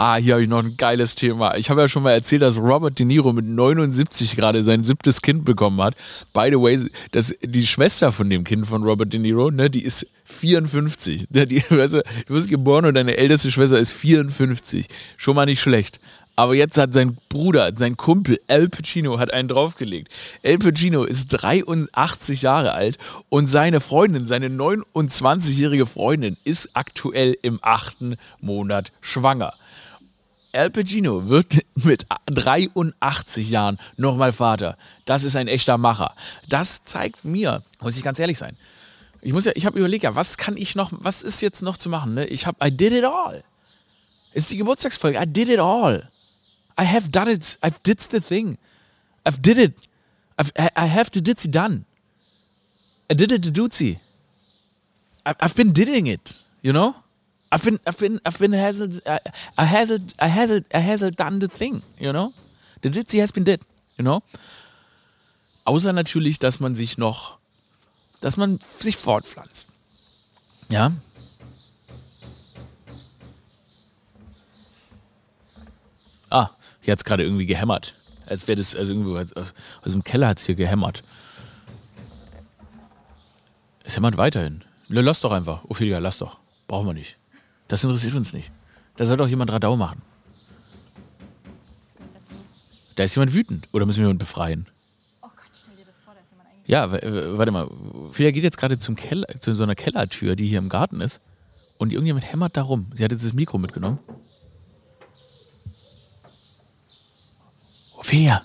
Ah, 0.00 0.14
hier 0.14 0.34
habe 0.34 0.44
ich 0.44 0.48
noch 0.48 0.62
ein 0.62 0.76
geiles 0.76 1.16
Thema. 1.16 1.56
Ich 1.56 1.70
habe 1.70 1.80
ja 1.80 1.88
schon 1.88 2.04
mal 2.04 2.12
erzählt, 2.12 2.42
dass 2.42 2.56
Robert 2.56 3.00
De 3.00 3.04
Niro 3.04 3.32
mit 3.32 3.46
79 3.46 4.36
gerade 4.36 4.62
sein 4.62 4.84
siebtes 4.84 5.22
Kind 5.22 5.44
bekommen 5.44 5.82
hat. 5.82 5.96
By 6.32 6.50
the 6.52 6.60
way, 6.60 6.78
das, 7.10 7.34
die 7.42 7.66
Schwester 7.66 8.12
von 8.12 8.30
dem 8.30 8.44
Kind 8.44 8.64
von 8.64 8.84
Robert 8.84 9.12
De 9.12 9.18
Niro, 9.18 9.50
ne, 9.50 9.68
die 9.68 9.82
ist 9.82 10.06
54. 10.26 11.26
Die, 11.30 11.64
weißt 11.68 11.94
du, 11.94 12.02
wirst 12.28 12.48
geboren 12.48 12.84
und 12.84 12.94
deine 12.94 13.16
älteste 13.16 13.50
Schwester 13.50 13.76
ist 13.80 13.90
54. 13.90 14.86
Schon 15.16 15.34
mal 15.34 15.46
nicht 15.46 15.60
schlecht. 15.60 15.98
Aber 16.36 16.54
jetzt 16.54 16.78
hat 16.78 16.94
sein 16.94 17.18
Bruder, 17.28 17.72
sein 17.74 17.96
Kumpel 17.96 18.38
El 18.46 18.68
Pacino 18.68 19.18
hat 19.18 19.32
einen 19.32 19.48
draufgelegt. 19.48 20.12
El 20.44 20.60
Pacino 20.60 21.02
ist 21.02 21.26
83 21.26 22.42
Jahre 22.42 22.72
alt 22.72 22.98
und 23.30 23.48
seine 23.48 23.80
Freundin, 23.80 24.26
seine 24.26 24.48
29-jährige 24.48 25.86
Freundin, 25.86 26.36
ist 26.44 26.70
aktuell 26.74 27.36
im 27.42 27.58
achten 27.62 28.14
Monat 28.40 28.92
schwanger. 29.00 29.54
Al 30.52 30.70
Pacino 30.70 31.28
wird 31.28 31.54
mit 31.74 32.06
83 32.26 33.50
Jahren 33.50 33.78
nochmal 33.96 34.32
Vater. 34.32 34.76
Das 35.04 35.24
ist 35.24 35.36
ein 35.36 35.48
echter 35.48 35.78
Macher. 35.78 36.14
Das 36.48 36.82
zeigt 36.84 37.24
mir, 37.24 37.62
muss 37.80 37.96
ich 37.96 38.02
ganz 38.02 38.18
ehrlich 38.18 38.38
sein. 38.38 38.56
Ich 39.20 39.32
muss 39.32 39.44
ja, 39.44 39.52
ich 39.54 39.66
habe 39.66 39.78
überlegt, 39.78 40.04
ja, 40.04 40.14
was 40.14 40.36
kann 40.36 40.56
ich 40.56 40.74
noch, 40.76 40.90
was 40.92 41.22
ist 41.22 41.40
jetzt 41.40 41.62
noch 41.62 41.76
zu 41.76 41.88
machen? 41.88 42.14
Ne? 42.14 42.26
Ich 42.26 42.46
habe, 42.46 42.64
I 42.64 42.70
did 42.70 42.92
it 42.92 43.04
all. 43.04 43.42
Ist 44.32 44.50
die 44.50 44.56
Geburtstagsfolge. 44.56 45.20
I 45.20 45.26
did 45.26 45.48
it 45.48 45.58
all. 45.58 46.06
I 46.80 46.84
have 46.84 47.08
done 47.08 47.30
it. 47.30 47.58
I've 47.60 47.80
did 47.82 48.00
the 48.00 48.20
thing. 48.20 48.58
I've 49.24 49.40
did 49.40 49.58
it. 49.58 49.74
I've, 50.36 50.52
I 50.56 50.88
have 50.88 51.10
to 51.10 51.20
did 51.20 51.38
done. 51.52 51.84
I 53.10 53.14
did 53.14 53.32
it 53.32 53.42
to 53.42 53.50
dootsie. 53.50 53.98
I've 55.24 55.56
been 55.56 55.72
doing 55.72 56.06
it, 56.06 56.38
you 56.62 56.72
know? 56.72 56.94
I've 57.50 57.64
been, 57.64 57.78
I've 57.86 57.98
been, 57.98 58.20
I've 58.26 58.38
been 58.38 58.52
hasn't, 58.52 59.00
I, 59.06 59.20
I 59.56 59.64
hasn't, 59.64 60.14
I 60.18 60.28
hasn't, 60.28 60.66
I 60.74 60.80
hasn't 60.80 61.16
done 61.16 61.40
the 61.40 61.48
thing, 61.48 61.82
you 61.98 62.12
know? 62.12 62.32
The 62.82 62.90
did, 62.90 63.10
has 63.12 63.32
been 63.32 63.44
did, 63.44 63.62
you 63.96 64.04
know? 64.04 64.22
Außer 65.64 65.92
natürlich, 65.92 66.38
dass 66.38 66.60
man 66.60 66.74
sich 66.74 66.98
noch, 66.98 67.38
dass 68.20 68.36
man 68.36 68.58
sich 68.58 68.96
fortpflanzt. 68.96 69.66
Ja? 70.70 70.92
Ah, 76.30 76.50
hier 76.80 76.92
hat 76.92 76.98
es 76.98 77.04
gerade 77.04 77.22
irgendwie 77.22 77.46
gehämmert. 77.46 77.94
Als 78.26 78.46
wäre 78.46 78.56
das, 78.56 78.74
also 78.74 78.92
irgendwo, 78.92 79.16
aus, 79.16 79.32
aus 79.34 79.92
dem 79.92 80.04
Keller 80.04 80.28
hat 80.28 80.38
es 80.38 80.46
hier 80.46 80.54
gehämmert. 80.54 81.02
Es 83.84 83.96
hämmert 83.96 84.16
weiterhin. 84.16 84.64
Lass 84.88 85.20
doch 85.20 85.32
einfach. 85.32 85.64
Ophelia, 85.64 85.98
lass 85.98 86.18
doch. 86.18 86.38
Brauchen 86.66 86.86
wir 86.86 86.94
nicht. 86.94 87.17
Das 87.68 87.84
interessiert 87.84 88.14
uns 88.14 88.32
nicht. 88.32 88.50
Da 88.96 89.04
soll 89.06 89.16
doch 89.16 89.28
jemand 89.28 89.52
Radau 89.52 89.76
machen. 89.76 90.02
Da 92.96 93.04
ist 93.04 93.14
jemand 93.14 93.32
wütend. 93.34 93.68
Oder 93.72 93.86
müssen 93.86 93.98
wir 93.98 94.04
jemanden 94.06 94.18
befreien? 94.18 94.66
Oh 95.22 95.28
Gott, 95.28 95.46
stell 95.52 95.76
dir 95.76 95.84
das 95.84 95.94
vor, 96.04 96.14
da 96.14 96.20
ist 96.20 96.30
jemand 96.30 96.48
eigentlich. 96.48 96.68
Ja, 96.68 97.38
warte 97.38 97.52
mal. 97.52 97.70
Filia 98.12 98.32
geht 98.32 98.42
jetzt 98.42 98.58
gerade 98.58 98.78
zum 98.78 98.96
Keller, 98.96 99.26
zu 99.40 99.54
so 99.54 99.62
einer 99.62 99.74
Kellertür, 99.76 100.34
die 100.34 100.48
hier 100.48 100.58
im 100.58 100.68
Garten 100.68 101.00
ist. 101.00 101.20
Und 101.76 101.92
irgendjemand 101.92 102.30
hämmert 102.32 102.56
da 102.56 102.62
rum. 102.62 102.90
Sie 102.94 103.04
hat 103.04 103.12
jetzt 103.12 103.24
das 103.24 103.34
Mikro 103.34 103.58
mitgenommen. 103.58 104.00
Ophelia, 107.96 108.42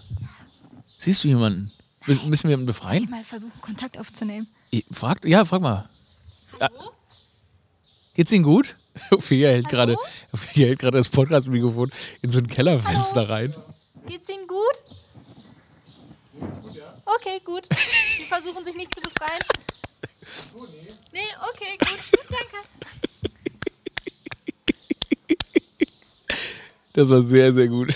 siehst 0.98 1.24
du 1.24 1.28
jemanden? 1.30 1.72
Mü- 2.06 2.26
Müssen 2.28 2.44
wir 2.44 2.52
jemanden 2.52 2.66
befreien? 2.68 3.10
Mal 3.10 3.24
versuchen, 3.24 3.60
Kontakt 3.62 3.98
aufzunehmen. 4.00 4.48
Ich- 4.72 4.86
Frag, 4.92 5.26
ja, 5.26 5.46
frag 5.46 5.62
mal. 5.62 5.88
Ja. 6.60 6.70
Geht's 8.14 8.32
Ihnen 8.32 8.44
gut? 8.44 8.76
Ophelia 9.12 9.50
hält 9.50 9.70
gerade 9.70 9.98
Ophelia 10.32 10.68
hält 10.68 10.80
gerade 10.80 10.98
das 10.98 11.10
Podcast-Mikrofon 11.10 11.92
in 12.22 12.32
so 12.32 12.40
ein 12.40 12.48
Kellerfenster 12.48 13.28
rein. 13.30 13.54
Geht's 14.08 14.30
Ihnen 14.30 14.48
gut? 14.48 14.60
Okay, 17.06 17.42
gut. 17.44 17.68
Sie 18.18 18.24
versuchen 18.24 18.64
sich 18.66 18.76
nicht 18.76 18.94
zu 18.96 19.02
befreien. 19.02 19.42
Nee, 21.12 21.20
okay, 21.54 21.78
gut. 21.80 22.00
Danke. 22.30 22.58
Das 26.94 27.10
war 27.10 27.24
sehr, 27.24 27.54
sehr 27.54 27.68
gut. 27.68 27.94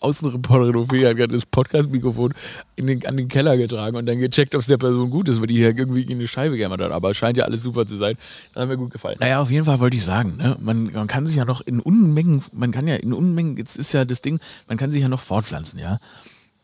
Außenreporterin 0.00 0.76
Ophelia 0.76 1.10
hat 1.10 1.16
gerade 1.16 1.34
das 1.34 1.46
Podcast-Mikrofon 1.46 2.34
den, 2.78 3.06
an 3.06 3.16
den 3.16 3.28
Keller 3.28 3.56
getragen 3.56 3.96
und 3.96 4.06
dann 4.06 4.18
gecheckt, 4.18 4.54
ob 4.54 4.60
es 4.60 4.66
der 4.66 4.78
Person 4.78 5.10
gut 5.10 5.28
ist, 5.28 5.40
weil 5.40 5.46
die 5.46 5.56
hier 5.56 5.76
irgendwie 5.76 6.02
in 6.02 6.12
eine 6.12 6.28
Scheibe 6.28 6.56
gehämmert 6.56 6.80
hat. 6.80 6.92
Aber 6.92 7.10
es 7.10 7.16
scheint 7.16 7.36
ja 7.36 7.44
alles 7.44 7.62
super 7.62 7.86
zu 7.86 7.96
sein. 7.96 8.16
Das 8.52 8.62
hat 8.62 8.68
mir 8.68 8.76
gut 8.76 8.92
gefallen. 8.92 9.16
Naja, 9.20 9.40
auf 9.40 9.50
jeden 9.50 9.64
Fall 9.64 9.80
wollte 9.80 9.96
ich 9.96 10.04
sagen, 10.04 10.36
ne? 10.36 10.56
man, 10.60 10.92
man 10.92 11.06
kann 11.06 11.26
sich 11.26 11.36
ja 11.36 11.44
noch 11.44 11.60
in 11.60 11.80
Unmengen, 11.80 12.42
man 12.52 12.72
kann 12.72 12.86
ja 12.86 12.96
in 12.96 13.12
Unmengen, 13.12 13.56
jetzt 13.56 13.76
ist 13.76 13.92
ja 13.92 14.04
das 14.04 14.22
Ding, 14.22 14.40
man 14.68 14.78
kann 14.78 14.90
sich 14.90 15.02
ja 15.02 15.08
noch 15.08 15.20
fortpflanzen, 15.20 15.78
ja. 15.78 15.98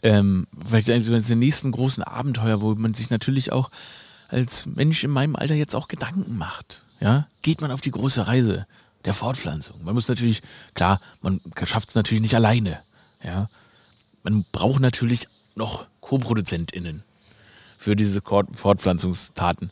Ähm, 0.05 0.49
vielleicht 0.67 0.91
eines 0.91 1.29
der 1.29 1.37
nächsten 1.37 1.71
großen 1.71 2.03
Abenteuer, 2.03 2.61
wo 2.61 2.75
man 2.75 2.93
sich 2.93 3.11
natürlich 3.11 3.53
auch 3.53 3.71
als 4.33 4.67
Mensch 4.67 5.05
in 5.05 5.11
meinem 5.11 5.37
Alter 5.37 5.55
jetzt 5.55 5.77
auch 5.77 5.88
Gedanken 5.88 6.37
macht. 6.37 6.85
Ja? 7.01 7.29
Geht 7.43 7.61
man 7.61 7.71
auf 7.71 7.81
die 7.81 7.91
große 7.91 8.27
Reise 8.27 8.67
der 9.05 9.15
Fortpflanzung? 9.15 9.85
Man 9.85 9.95
muss 9.95 10.09
natürlich, 10.09 10.43
klar, 10.75 11.01
man 11.21 11.41
schafft 11.65 11.91
es 11.91 11.95
natürlich 11.95 12.23
nicht 12.23 12.35
alleine. 12.35 12.81
Ja? 13.22 13.48
Man 14.22 14.44
braucht 14.52 14.80
natürlich 14.80 15.28
noch 15.54 15.87
Co-ProduzentInnen 16.00 17.04
für 17.76 17.96
diese 17.96 18.22
Fortpflanzungstaten. 18.22 19.70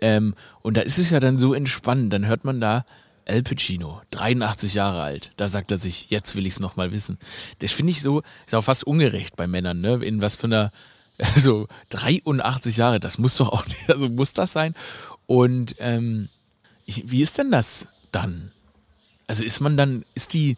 Ähm, 0.00 0.34
und 0.62 0.76
da 0.76 0.82
ist 0.82 0.98
es 0.98 1.10
ja 1.10 1.20
dann 1.20 1.38
so 1.38 1.54
entspannend. 1.54 2.12
Dann 2.12 2.26
hört 2.26 2.44
man 2.44 2.60
da 2.60 2.84
El 3.24 3.42
Pacino, 3.42 4.00
83 4.10 4.74
Jahre 4.74 5.02
alt. 5.02 5.32
Da 5.36 5.48
sagt 5.48 5.70
er 5.70 5.78
sich, 5.78 6.08
jetzt 6.08 6.34
will 6.34 6.46
ich 6.46 6.54
es 6.54 6.60
nochmal 6.60 6.92
wissen. 6.92 7.18
Das 7.58 7.72
finde 7.72 7.90
ich 7.90 8.00
so, 8.00 8.22
ist 8.46 8.54
auch 8.54 8.62
fast 8.62 8.84
ungerecht 8.84 9.36
bei 9.36 9.46
Männern, 9.46 9.80
ne? 9.80 9.94
In 10.02 10.22
was 10.22 10.36
für 10.36 10.46
einer, 10.46 10.72
also 11.18 11.68
83 11.90 12.76
Jahre, 12.76 13.00
das 13.00 13.18
muss 13.18 13.36
doch 13.36 13.50
auch 13.50 13.66
nicht, 13.66 13.90
also 13.90 14.08
muss 14.08 14.32
das 14.32 14.52
sein. 14.52 14.74
Und 15.26 15.76
ähm, 15.78 16.28
wie 16.86 17.20
ist 17.20 17.36
denn 17.36 17.50
das 17.50 17.88
dann? 18.12 18.50
Also 19.26 19.44
ist 19.44 19.60
man 19.60 19.76
dann, 19.76 20.06
ist 20.14 20.32
die, 20.32 20.56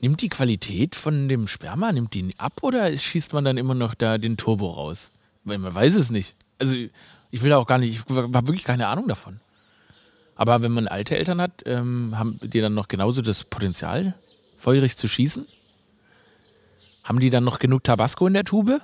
nimmt 0.00 0.20
die 0.20 0.28
Qualität 0.28 0.94
von 0.94 1.28
dem 1.28 1.46
Sperma, 1.46 1.92
nimmt 1.92 2.14
die 2.14 2.34
ab 2.38 2.62
oder 2.62 2.96
schießt 2.96 3.32
man 3.32 3.44
dann 3.44 3.56
immer 3.56 3.74
noch 3.74 3.94
da 3.94 4.18
den 4.18 4.36
Turbo 4.36 4.70
raus? 4.70 5.10
Weil 5.44 5.58
man 5.58 5.74
weiß 5.74 5.94
es 5.94 6.10
nicht. 6.10 6.34
Also 6.58 6.76
ich 7.30 7.42
will 7.42 7.52
auch 7.52 7.66
gar 7.66 7.78
nicht, 7.78 7.90
ich 7.90 8.16
habe 8.16 8.46
wirklich 8.46 8.64
keine 8.64 8.88
Ahnung 8.88 9.08
davon. 9.08 9.40
Aber 10.36 10.62
wenn 10.62 10.72
man 10.72 10.88
alte 10.88 11.16
Eltern 11.16 11.40
hat, 11.40 11.62
ähm, 11.64 12.18
haben 12.18 12.38
die 12.42 12.60
dann 12.60 12.74
noch 12.74 12.88
genauso 12.88 13.22
das 13.22 13.44
Potenzial, 13.44 14.14
feurig 14.56 14.96
zu 14.96 15.08
schießen? 15.08 15.46
Haben 17.04 17.20
die 17.20 17.30
dann 17.30 17.44
noch 17.44 17.58
genug 17.58 17.84
Tabasco 17.84 18.26
in 18.26 18.34
der 18.34 18.44
Tube? 18.44 18.80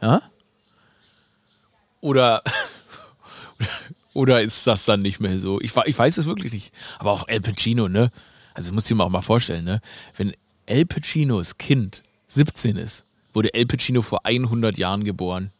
Ja? 0.00 0.22
Oder, 2.00 2.42
oder 4.14 4.42
ist 4.42 4.66
das 4.66 4.84
dann 4.84 5.00
nicht 5.00 5.20
mehr 5.20 5.38
so? 5.38 5.60
Ich, 5.60 5.76
ich 5.84 5.98
weiß 5.98 6.16
es 6.16 6.26
wirklich 6.26 6.52
nicht. 6.52 6.72
Aber 6.98 7.12
auch 7.12 7.28
El 7.28 7.40
Pacino, 7.40 7.88
ne? 7.88 8.10
Also 8.54 8.72
muss 8.72 8.90
ich 8.90 8.96
mir 8.96 9.04
auch 9.04 9.10
mal 9.10 9.22
vorstellen, 9.22 9.64
ne? 9.64 9.80
Wenn 10.16 10.32
El 10.66 10.86
Pacinos 10.86 11.58
Kind 11.58 12.02
17 12.28 12.76
ist, 12.76 13.04
wurde 13.32 13.54
El 13.54 13.66
Pacino 13.66 14.02
vor 14.02 14.20
100 14.24 14.78
Jahren 14.78 15.04
geboren. 15.04 15.52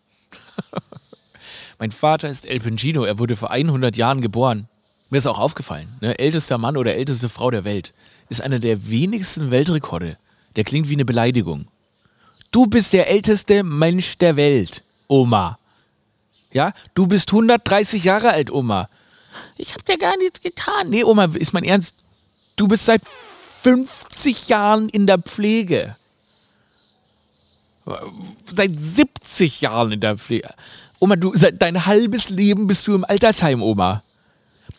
mein 1.79 1.90
Vater 1.90 2.29
ist 2.29 2.46
El 2.46 2.61
Pacino, 2.61 3.05
er 3.05 3.18
wurde 3.18 3.37
vor 3.37 3.50
100 3.50 3.96
Jahren 3.96 4.20
geboren. 4.20 4.68
Mir 5.09 5.18
ist 5.18 5.26
auch 5.26 5.38
aufgefallen, 5.38 5.88
ne? 6.00 6.18
ältester 6.18 6.59
Mann 6.59 6.76
oder 6.76 6.94
älteste 6.94 7.29
Frau 7.29 7.50
der 7.50 7.64
Welt 7.64 7.92
ist 8.29 8.40
einer 8.40 8.61
der 8.61 8.88
wenigsten 8.88 9.50
Weltrekorde. 9.50 10.16
Der 10.57 10.64
klingt 10.64 10.88
wie 10.88 10.94
eine 10.94 11.05
Beleidigung. 11.05 11.66
Du 12.50 12.66
bist 12.66 12.92
der 12.92 13.11
älteste 13.11 13.62
Mensch 13.62 14.18
der 14.18 14.37
Welt, 14.37 14.83
Oma. 15.09 15.59
Ja, 16.53 16.72
du 16.94 17.07
bist 17.07 17.31
130 17.31 18.03
Jahre 18.05 18.31
alt, 18.31 18.50
Oma. 18.50 18.88
Ich 19.57 19.74
hab 19.74 19.85
dir 19.85 19.98
gar 19.98 20.16
nichts 20.16 20.40
getan. 20.40 20.90
Nee, 20.90 21.05
Oma, 21.05 21.26
ist 21.35 21.53
mein 21.53 21.64
Ernst. 21.64 21.94
Du 22.57 22.69
bist 22.69 22.87
seit 22.87 23.03
50 23.63 24.49
Jahren 24.49 24.89
in 24.89 25.07
der 25.07 25.19
Pflege. 25.19 25.97
Seit 28.55 28.79
70 28.79 29.61
Jahren 29.61 29.93
in 29.93 30.01
der 30.01 30.19
Pflege. 30.19 30.55
Oma, 30.99 31.17
du, 31.17 31.35
seit 31.35 31.61
dein 31.61 31.87
halbes 31.87 32.31
Leben 32.31 32.67
bist 32.67 32.87
du 32.87 32.95
im 32.95 33.05
Altersheim, 33.05 33.63
Oma. 33.63 34.03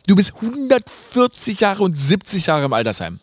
Du 0.08 0.16
bist 0.16 0.34
140 0.36 1.60
Jahre 1.60 1.84
und 1.84 1.96
70 1.96 2.46
Jahre 2.46 2.66
im 2.66 2.74
Altersheim. 2.74 3.20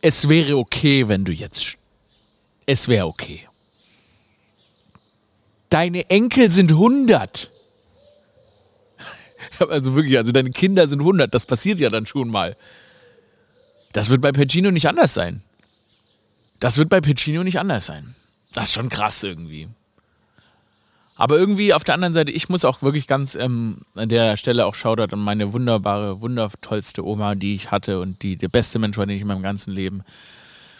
Es 0.00 0.28
wäre 0.28 0.56
okay, 0.56 1.08
wenn 1.08 1.24
du 1.24 1.32
jetzt. 1.32 1.76
Es 2.66 2.88
wäre 2.88 3.06
okay. 3.06 3.48
Deine 5.70 6.08
Enkel 6.08 6.50
sind 6.50 6.72
100. 6.72 7.50
Also 9.68 9.94
wirklich, 9.94 10.16
also 10.16 10.32
deine 10.32 10.50
Kinder 10.50 10.86
sind 10.88 11.00
100. 11.00 11.32
Das 11.32 11.46
passiert 11.46 11.80
ja 11.80 11.88
dann 11.88 12.06
schon 12.06 12.28
mal. 12.28 12.56
Das 13.92 14.10
wird 14.10 14.20
bei 14.20 14.32
Pacino 14.32 14.70
nicht 14.70 14.88
anders 14.88 15.14
sein. 15.14 15.42
Das 16.60 16.76
wird 16.76 16.88
bei 16.88 17.00
Pacino 17.00 17.42
nicht 17.44 17.58
anders 17.58 17.86
sein. 17.86 18.14
Das 18.52 18.64
ist 18.64 18.74
schon 18.74 18.88
krass 18.88 19.22
irgendwie. 19.22 19.68
Aber 21.18 21.36
irgendwie 21.36 21.74
auf 21.74 21.82
der 21.82 21.94
anderen 21.94 22.14
Seite, 22.14 22.30
ich 22.30 22.48
muss 22.48 22.64
auch 22.64 22.80
wirklich 22.80 23.08
ganz 23.08 23.34
ähm, 23.34 23.78
an 23.96 24.08
der 24.08 24.36
Stelle 24.36 24.66
auch 24.66 24.76
Shoutout 24.76 25.12
an 25.12 25.18
meine 25.18 25.52
wunderbare, 25.52 26.20
wundertollste 26.20 27.04
Oma, 27.04 27.34
die 27.34 27.54
ich 27.54 27.72
hatte 27.72 28.00
und 28.00 28.22
die 28.22 28.36
der 28.36 28.48
beste 28.48 28.78
Mensch 28.78 28.96
war, 28.96 29.04
den 29.04 29.16
ich 29.16 29.22
in 29.22 29.28
meinem 29.28 29.42
ganzen 29.42 29.72
Leben, 29.72 30.02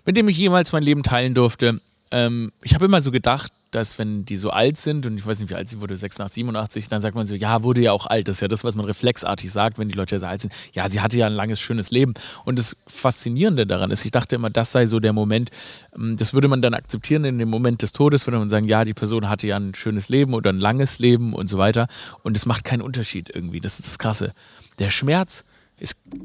mit 0.05 0.17
dem 0.17 0.29
ich 0.29 0.39
jemals 0.39 0.71
mein 0.73 0.85
Leben 0.85 1.03
teilen 1.03 1.35
durfte. 1.35 1.81
Ähm, 2.13 2.53
ich 2.63 2.75
habe 2.75 2.85
immer 2.85 3.01
so 3.01 3.11
gedacht, 3.11 3.53
dass 3.71 3.99
wenn 3.99 4.25
die 4.25 4.37
so 4.37 4.51
alt 4.51 4.77
sind, 4.77 5.05
und 5.07 5.19
ich 5.19 5.27
weiß 5.27 5.41
nicht, 5.41 5.51
wie 5.51 5.55
alt 5.55 5.69
sie 5.69 5.81
wurde, 5.81 5.97
86, 5.97 6.35
87, 6.35 6.89
dann 6.89 7.01
sagt 7.01 7.15
man 7.15 7.27
so, 7.27 7.35
ja, 7.35 7.63
wurde 7.63 7.83
ja 7.83 7.93
auch 7.93 8.07
alt. 8.07 8.29
Das 8.29 8.37
ist 8.37 8.41
ja 8.41 8.49
das, 8.49 8.65
was 8.65 8.75
man 8.75 8.87
reflexartig 8.87 9.51
sagt, 9.51 9.79
wenn 9.79 9.89
die 9.89 9.95
Leute 9.95 10.19
sehr 10.19 10.29
alt 10.29 10.41
sind. 10.41 10.53
Ja, 10.73 10.89
sie 10.89 11.01
hatte 11.01 11.19
ja 11.19 11.27
ein 11.27 11.33
langes, 11.33 11.61
schönes 11.61 11.91
Leben. 11.91 12.15
Und 12.45 12.59
das 12.59 12.77
Faszinierende 12.87 13.67
daran 13.67 13.91
ist, 13.91 14.05
ich 14.05 14.11
dachte 14.11 14.37
immer, 14.37 14.51
das 14.51 14.73
sei 14.73 14.87
so 14.87 15.01
der 15.01 15.13
Moment, 15.13 15.51
ähm, 15.95 16.17
das 16.17 16.35
würde 16.35 16.49
man 16.49 16.63
dann 16.63 16.75
akzeptieren 16.75 17.25
in 17.25 17.39
dem 17.39 17.51
Moment 17.51 17.83
des 17.83 17.93
Todes, 17.93 18.27
würde 18.27 18.39
man 18.39 18.51
sagen, 18.51 18.67
ja, 18.67 18.85
die 18.85 18.95
Person 18.95 19.29
hatte 19.29 19.47
ja 19.47 19.57
ein 19.57 19.75
schönes 19.75 20.09
Leben 20.09 20.35
oder 20.35 20.51
ein 20.51 20.61
langes 20.61 20.99
Leben 20.99 21.35
und 21.35 21.49
so 21.49 21.59
weiter. 21.59 21.89
Und 22.23 22.37
es 22.37 22.47
macht 22.47 22.65
keinen 22.65 22.83
Unterschied 22.83 23.31
irgendwie. 23.35 23.61
Das 23.61 23.79
ist 23.79 23.87
das 23.87 23.99
Krasse. 23.99 24.33
Der 24.79 24.91
Schmerz 24.91 25.45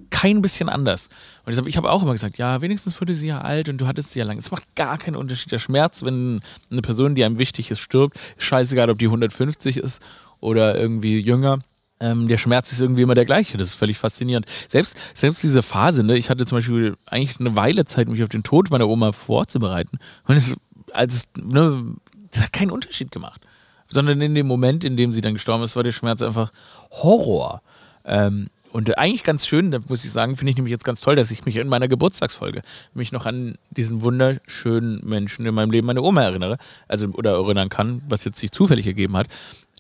kein 0.10 0.41
bisschen 0.41 0.69
anders. 0.69 1.10
Und 1.46 1.67
ich 1.67 1.78
habe 1.78 1.91
auch 1.91 2.02
immer 2.02 2.13
gesagt, 2.13 2.38
ja, 2.38 2.62
wenigstens 2.62 3.00
wurde 3.02 3.13
sie 3.15 3.28
ja 3.28 3.41
alt 3.41 3.67
und 3.69 3.80
du 3.80 3.88
hattest 3.88 4.12
sie 4.12 4.19
ja 4.19 4.26
lang. 4.26 4.38
Es 4.38 4.52
macht 4.52 4.76
gar 4.76 4.98
keinen 4.98 5.15
Unterschied. 5.15 5.52
Der 5.52 5.60
Schmerz, 5.60 6.04
wenn 6.04 6.39
eine 6.72 6.82
Person, 6.82 7.15
die 7.15 7.24
einem 7.24 7.39
wichtig 7.39 7.72
ist, 7.72 7.80
stirbt, 7.80 8.17
ist 8.38 8.43
scheißegal, 8.43 8.89
ob 8.89 9.00
die 9.00 9.08
150 9.08 9.78
ist 9.78 10.02
oder 10.39 10.80
irgendwie 10.80 11.19
jünger. 11.19 11.60
Ähm, 12.00 12.28
der 12.28 12.38
Schmerz 12.38 12.72
ist 12.72 12.82
irgendwie 12.82 13.02
immer 13.02 13.15
der 13.15 13.26
gleiche. 13.26 13.58
Das 13.58 13.69
ist 13.69 13.76
völlig 13.76 13.98
faszinierend. 13.98 14.46
Selbst, 14.67 14.96
selbst 15.13 15.43
diese 15.43 15.62
Phase, 15.62 16.04
ne, 16.04 16.17
ich 16.17 16.30
hatte 16.30 16.46
zum 16.46 16.58
Beispiel 16.58 16.96
eigentlich 17.06 17.39
eine 17.39 17.56
Weile 17.56 17.86
Zeit, 17.86 18.08
mich 18.08 18.24
auf 18.24 18.30
den 18.30 18.43
Tod 18.43 18.72
meiner 18.72 18.88
Oma 18.88 19.12
vorzubereiten. 19.12 20.00
Und 20.28 20.36
es, 20.36 20.56
als 20.91 21.15
es, 21.15 21.24
ne, 21.41 21.96
das 22.32 22.43
hat 22.43 22.54
keinen 22.54 22.72
Unterschied 22.72 23.12
gemacht. 23.12 23.41
Sondern 23.89 24.22
in 24.22 24.36
dem 24.36 24.48
Moment, 24.48 24.84
in 24.84 24.98
dem 24.98 25.13
sie 25.13 25.22
dann 25.22 25.34
gestorben 25.34 25.63
ist, 25.63 25.76
war 25.76 25.84
der 25.84 25.91
Schmerz 25.91 26.22
einfach 26.22 26.52
Horror. 26.91 27.62
Ähm, 28.06 28.48
und 28.73 28.97
eigentlich 28.97 29.23
ganz 29.23 29.45
schön, 29.45 29.69
da 29.69 29.77
muss 29.88 30.03
ich 30.03 30.12
sagen, 30.12 30.36
finde 30.36 30.49
ich 30.49 30.57
nämlich 30.57 30.71
jetzt 30.71 30.83
ganz 30.83 30.99
toll, 30.99 31.15
dass 31.15 31.29
ich 31.29 31.45
mich 31.45 31.57
in 31.57 31.67
meiner 31.67 31.88
Geburtstagsfolge 31.88 32.63
mich 32.95 33.12
noch 33.12 33.27
an 33.27 33.55
diesen 33.69 34.01
wunderschönen 34.01 34.99
Menschen 35.07 35.45
in 35.45 35.53
meinem 35.53 35.69
Leben, 35.69 35.86
meine 35.86 36.01
Oma 36.01 36.23
erinnere, 36.23 36.57
also 36.88 37.07
oder 37.09 37.33
erinnern 37.33 37.69
kann, 37.69 38.01
was 38.09 38.23
jetzt 38.23 38.39
sich 38.39 38.51
zufällig 38.51 38.88
ergeben 38.88 39.15
hat. 39.15 39.27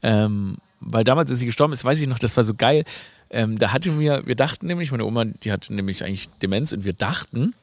Ähm, 0.03 0.57
weil 0.79 1.03
damals, 1.03 1.31
als 1.31 1.39
sie 1.39 1.47
gestorben 1.47 1.73
ist, 1.73 1.83
weiß 1.83 1.99
ich 2.01 2.07
noch, 2.07 2.19
das 2.19 2.37
war 2.37 2.43
so 2.43 2.53
geil. 2.53 2.83
Ähm, 3.31 3.57
da 3.57 3.73
hatte 3.73 3.91
mir, 3.91 4.27
wir 4.27 4.35
dachten 4.35 4.67
nämlich, 4.67 4.91
meine 4.91 5.05
Oma, 5.05 5.25
die 5.25 5.51
hatte 5.51 5.73
nämlich 5.73 6.03
eigentlich 6.03 6.29
Demenz 6.43 6.71
und 6.71 6.85
wir 6.85 6.93
dachten 6.93 7.55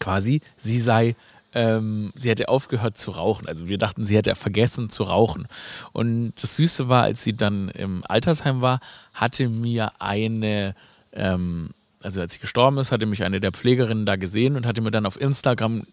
quasi, 0.00 0.42
sie 0.58 0.78
sei 0.78 1.16
ähm, 1.54 2.10
sie 2.14 2.30
hätte 2.30 2.48
aufgehört 2.48 2.96
zu 2.96 3.10
rauchen. 3.12 3.48
Also 3.48 3.68
wir 3.68 3.78
dachten, 3.78 4.04
sie 4.04 4.16
hätte 4.16 4.34
vergessen 4.34 4.90
zu 4.90 5.04
rauchen. 5.04 5.46
Und 5.92 6.32
das 6.40 6.56
Süße 6.56 6.88
war, 6.88 7.02
als 7.02 7.22
sie 7.22 7.36
dann 7.36 7.68
im 7.70 8.02
Altersheim 8.06 8.60
war, 8.60 8.80
hatte 9.12 9.48
mir 9.48 9.92
eine, 10.00 10.74
ähm, 11.12 11.70
also 12.02 12.20
als 12.20 12.34
sie 12.34 12.40
gestorben 12.40 12.78
ist, 12.78 12.92
hatte 12.92 13.06
mich 13.06 13.22
eine 13.22 13.40
der 13.40 13.52
Pflegerinnen 13.52 14.06
da 14.06 14.16
gesehen 14.16 14.56
und 14.56 14.66
hatte 14.66 14.80
mir 14.80 14.90
dann 14.90 15.06
auf 15.06 15.20
Instagram 15.20 15.84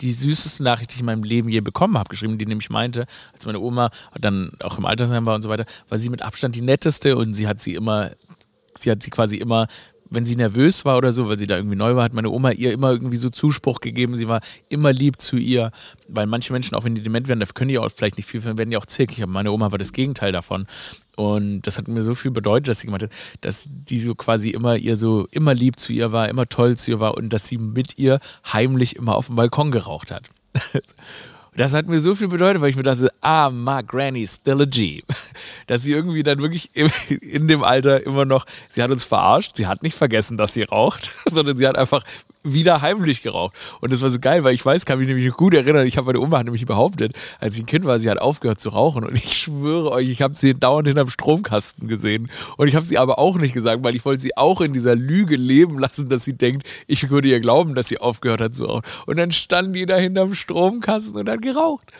die 0.00 0.12
süßeste 0.12 0.62
Nachricht, 0.62 0.90
die 0.90 0.94
ich 0.96 1.00
in 1.00 1.06
meinem 1.06 1.22
Leben 1.22 1.48
je 1.48 1.60
bekommen 1.60 1.96
habe, 1.98 2.08
geschrieben, 2.08 2.38
die 2.38 2.46
nämlich 2.46 2.70
meinte, 2.70 3.06
als 3.32 3.46
meine 3.46 3.60
Oma 3.60 3.90
dann 4.18 4.52
auch 4.60 4.78
im 4.78 4.84
Altersheim 4.84 5.26
war 5.26 5.34
und 5.34 5.42
so 5.42 5.48
weiter, 5.48 5.66
war 5.88 5.98
sie 5.98 6.10
mit 6.10 6.22
Abstand 6.22 6.56
die 6.56 6.60
netteste 6.60 7.16
und 7.16 7.34
sie 7.34 7.46
hat 7.46 7.60
sie 7.60 7.74
immer, 7.74 8.10
sie 8.76 8.90
hat 8.90 9.02
sie 9.02 9.10
quasi 9.10 9.36
immer 9.36 9.68
wenn 10.10 10.24
sie 10.24 10.36
nervös 10.36 10.84
war 10.84 10.96
oder 10.96 11.12
so, 11.12 11.28
weil 11.28 11.38
sie 11.38 11.46
da 11.46 11.56
irgendwie 11.56 11.76
neu 11.76 11.94
war, 11.94 12.04
hat 12.04 12.14
meine 12.14 12.30
Oma 12.30 12.50
ihr 12.50 12.72
immer 12.72 12.90
irgendwie 12.90 13.16
so 13.16 13.30
Zuspruch 13.30 13.80
gegeben. 13.80 14.16
Sie 14.16 14.28
war 14.28 14.40
immer 14.68 14.92
lieb 14.92 15.20
zu 15.20 15.36
ihr, 15.36 15.70
weil 16.08 16.26
manche 16.26 16.52
Menschen, 16.52 16.74
auch 16.74 16.84
wenn 16.84 16.94
die 16.94 17.02
dement 17.02 17.28
werden, 17.28 17.40
da 17.40 17.46
können 17.46 17.68
die 17.68 17.78
auch 17.78 17.90
vielleicht 17.90 18.16
nicht 18.16 18.26
viel, 18.26 18.42
werden 18.44 18.72
ja 18.72 18.78
auch 18.78 18.86
zickig. 18.86 19.22
Aber 19.22 19.32
meine 19.32 19.52
Oma 19.52 19.70
war 19.70 19.78
das 19.78 19.92
Gegenteil 19.92 20.32
davon. 20.32 20.66
Und 21.16 21.62
das 21.62 21.78
hat 21.78 21.88
mir 21.88 22.02
so 22.02 22.14
viel 22.14 22.30
bedeutet, 22.30 22.68
dass 22.68 22.80
sie 22.80 22.86
gemeint 22.86 23.04
hat, 23.04 23.12
dass 23.40 23.68
die 23.68 23.98
so 23.98 24.14
quasi 24.14 24.50
immer 24.50 24.76
ihr 24.76 24.96
so 24.96 25.26
immer 25.30 25.52
lieb 25.52 25.78
zu 25.78 25.92
ihr 25.92 26.12
war, 26.12 26.28
immer 26.28 26.48
toll 26.48 26.76
zu 26.76 26.92
ihr 26.92 27.00
war 27.00 27.16
und 27.16 27.32
dass 27.32 27.46
sie 27.46 27.58
mit 27.58 27.98
ihr 27.98 28.20
heimlich 28.52 28.96
immer 28.96 29.16
auf 29.16 29.26
dem 29.26 29.36
Balkon 29.36 29.70
geraucht 29.70 30.10
hat. 30.10 30.28
Das 31.58 31.74
hat 31.74 31.88
mir 31.88 31.98
so 31.98 32.14
viel 32.14 32.28
bedeutet, 32.28 32.62
weil 32.62 32.70
ich 32.70 32.76
mir 32.76 32.84
dachte, 32.84 33.12
ah, 33.20 33.50
my 33.50 33.82
granny 33.82 34.24
still 34.28 34.62
a 34.62 34.64
G. 34.64 35.02
Dass 35.66 35.82
sie 35.82 35.90
irgendwie 35.90 36.22
dann 36.22 36.38
wirklich 36.38 36.70
in 36.74 37.48
dem 37.48 37.64
Alter 37.64 38.06
immer 38.06 38.24
noch, 38.24 38.46
sie 38.70 38.80
hat 38.80 38.92
uns 38.92 39.02
verarscht, 39.02 39.56
sie 39.56 39.66
hat 39.66 39.82
nicht 39.82 39.96
vergessen, 39.96 40.36
dass 40.36 40.54
sie 40.54 40.62
raucht, 40.62 41.10
sondern 41.32 41.56
sie 41.56 41.66
hat 41.66 41.76
einfach 41.76 42.04
wieder 42.42 42.82
heimlich 42.82 43.22
geraucht. 43.22 43.54
Und 43.80 43.92
das 43.92 44.00
war 44.00 44.10
so 44.10 44.18
geil, 44.18 44.44
weil 44.44 44.54
ich 44.54 44.64
weiß, 44.64 44.84
kann 44.84 44.98
mich 44.98 45.08
nämlich 45.08 45.30
gut 45.32 45.54
erinnern, 45.54 45.86
ich 45.86 45.96
habe 45.96 46.06
meine 46.06 46.20
Oma 46.20 46.42
nämlich 46.42 46.66
behauptet, 46.66 47.12
als 47.40 47.54
ich 47.54 47.62
ein 47.62 47.66
Kind 47.66 47.84
war, 47.84 47.98
sie 47.98 48.10
hat 48.10 48.18
aufgehört 48.18 48.60
zu 48.60 48.70
rauchen. 48.70 49.04
Und 49.04 49.16
ich 49.16 49.38
schwöre 49.38 49.90
euch, 49.90 50.08
ich 50.08 50.22
habe 50.22 50.34
sie 50.34 50.54
dauernd 50.54 50.86
hinterm 50.86 51.10
Stromkasten 51.10 51.88
gesehen. 51.88 52.30
Und 52.56 52.68
ich 52.68 52.74
habe 52.74 52.86
sie 52.86 52.98
aber 52.98 53.18
auch 53.18 53.36
nicht 53.36 53.54
gesagt, 53.54 53.84
weil 53.84 53.96
ich 53.96 54.04
wollte 54.04 54.22
sie 54.22 54.36
auch 54.36 54.60
in 54.60 54.72
dieser 54.72 54.94
Lüge 54.94 55.36
leben 55.36 55.78
lassen, 55.78 56.08
dass 56.08 56.24
sie 56.24 56.34
denkt, 56.34 56.66
ich 56.86 57.10
würde 57.10 57.28
ihr 57.28 57.40
glauben, 57.40 57.74
dass 57.74 57.88
sie 57.88 57.98
aufgehört 57.98 58.40
hat 58.40 58.54
zu 58.54 58.64
rauchen. 58.64 58.84
Und 59.06 59.18
dann 59.18 59.32
stand 59.32 59.74
die 59.74 59.86
da 59.86 59.96
hinterm 59.96 60.34
Stromkasten 60.34 61.16
und 61.16 61.28
hat 61.28 61.42
geraucht. 61.42 61.92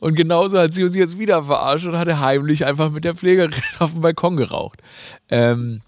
Und 0.00 0.16
genauso 0.16 0.58
hat 0.58 0.72
sie 0.72 0.84
uns 0.84 0.96
jetzt 0.96 1.18
wieder 1.18 1.44
verarscht 1.44 1.86
und 1.86 1.96
hatte 1.96 2.20
heimlich 2.20 2.66
einfach 2.66 2.90
mit 2.90 3.04
der 3.04 3.14
Pflegerin 3.14 3.54
auf 3.78 3.92
dem 3.92 4.02
Balkon 4.02 4.36
geraucht. 4.36 4.80
Ähm, 5.30 5.80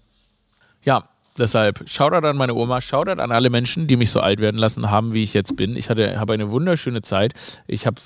ja, 0.83 1.03
Deshalb 1.37 1.87
Shoutout 1.87 2.25
an 2.25 2.37
meine 2.37 2.55
Oma, 2.55 2.81
Shoutout 2.81 3.21
an 3.21 3.31
alle 3.31 3.49
Menschen, 3.49 3.87
die 3.87 3.95
mich 3.95 4.11
so 4.11 4.19
alt 4.19 4.39
werden 4.39 4.57
lassen 4.57 4.89
haben, 4.89 5.13
wie 5.13 5.23
ich 5.23 5.33
jetzt 5.33 5.55
bin. 5.55 5.75
Ich 5.75 5.89
hatte, 5.89 6.19
habe 6.19 6.33
eine 6.33 6.51
wunderschöne 6.51 7.01
Zeit. 7.01 7.33
Ich 7.67 7.85
habe, 7.85 8.01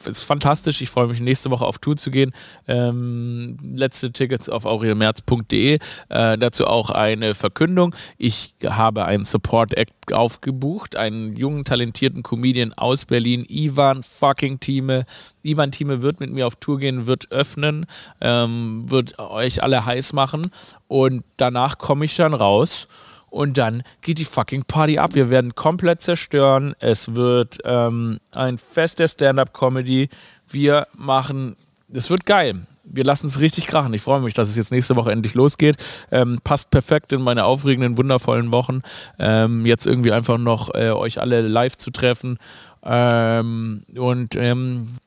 es 0.00 0.18
ist 0.18 0.22
fantastisch. 0.22 0.80
Ich 0.80 0.90
freue 0.90 1.06
mich 1.06 1.20
nächste 1.20 1.50
Woche 1.50 1.64
auf 1.64 1.78
Tour 1.78 1.96
zu 1.96 2.10
gehen. 2.10 2.32
Ähm, 2.66 3.56
letzte 3.62 4.12
Tickets 4.12 4.48
auf 4.48 4.64
aurelmerz.de. 4.64 5.78
Äh, 6.08 6.38
dazu 6.38 6.66
auch 6.66 6.90
eine 6.90 7.34
Verkündung. 7.34 7.94
Ich 8.18 8.54
habe 8.64 9.04
einen 9.04 9.24
Support 9.24 9.76
Act 9.76 10.12
aufgebucht, 10.12 10.96
einen 10.96 11.36
jungen, 11.36 11.64
talentierten 11.64 12.22
Comedian 12.22 12.72
aus 12.72 13.04
Berlin, 13.04 13.44
Ivan 13.48 14.02
fucking 14.02 14.60
Thieme. 14.60 15.04
Ivan 15.44 15.70
Thieme 15.70 16.02
wird 16.02 16.20
mit 16.20 16.32
mir 16.32 16.46
auf 16.46 16.56
Tour 16.56 16.78
gehen, 16.78 17.06
wird 17.06 17.30
öffnen, 17.30 17.86
ähm, 18.20 18.82
wird 18.88 19.18
euch 19.18 19.62
alle 19.62 19.84
heiß 19.84 20.12
machen 20.12 20.50
und 20.88 21.24
danach 21.36 21.78
komme 21.78 22.04
ich 22.04 22.16
dann 22.16 22.34
raus 22.34 22.88
und 23.34 23.58
dann 23.58 23.82
geht 24.00 24.18
die 24.18 24.24
fucking 24.24 24.62
Party 24.62 24.98
ab. 24.98 25.14
Wir 25.14 25.28
werden 25.28 25.56
komplett 25.56 26.00
zerstören. 26.02 26.74
Es 26.78 27.16
wird 27.16 27.58
ähm, 27.64 28.20
ein 28.32 28.58
Fest 28.58 29.00
der 29.00 29.08
Stand-Up-Comedy. 29.08 30.08
Wir 30.48 30.86
machen, 30.96 31.56
es 31.92 32.10
wird 32.10 32.26
geil. 32.26 32.64
Wir 32.84 33.02
lassen 33.02 33.26
es 33.26 33.40
richtig 33.40 33.66
krachen. 33.66 33.92
Ich 33.92 34.02
freue 34.02 34.20
mich, 34.20 34.34
dass 34.34 34.48
es 34.48 34.56
jetzt 34.56 34.70
nächste 34.70 34.94
Woche 34.94 35.10
endlich 35.10 35.34
losgeht. 35.34 35.76
Ähm, 36.12 36.38
passt 36.44 36.70
perfekt 36.70 37.12
in 37.12 37.22
meine 37.22 37.44
aufregenden, 37.44 37.98
wundervollen 37.98 38.52
Wochen. 38.52 38.82
Ähm, 39.18 39.66
jetzt 39.66 39.86
irgendwie 39.86 40.12
einfach 40.12 40.38
noch 40.38 40.72
äh, 40.72 40.90
euch 40.90 41.20
alle 41.20 41.40
live 41.40 41.76
zu 41.76 41.90
treffen. 41.90 42.38
Ähm, 42.84 43.82
und 43.96 44.36
ähm, 44.36 44.98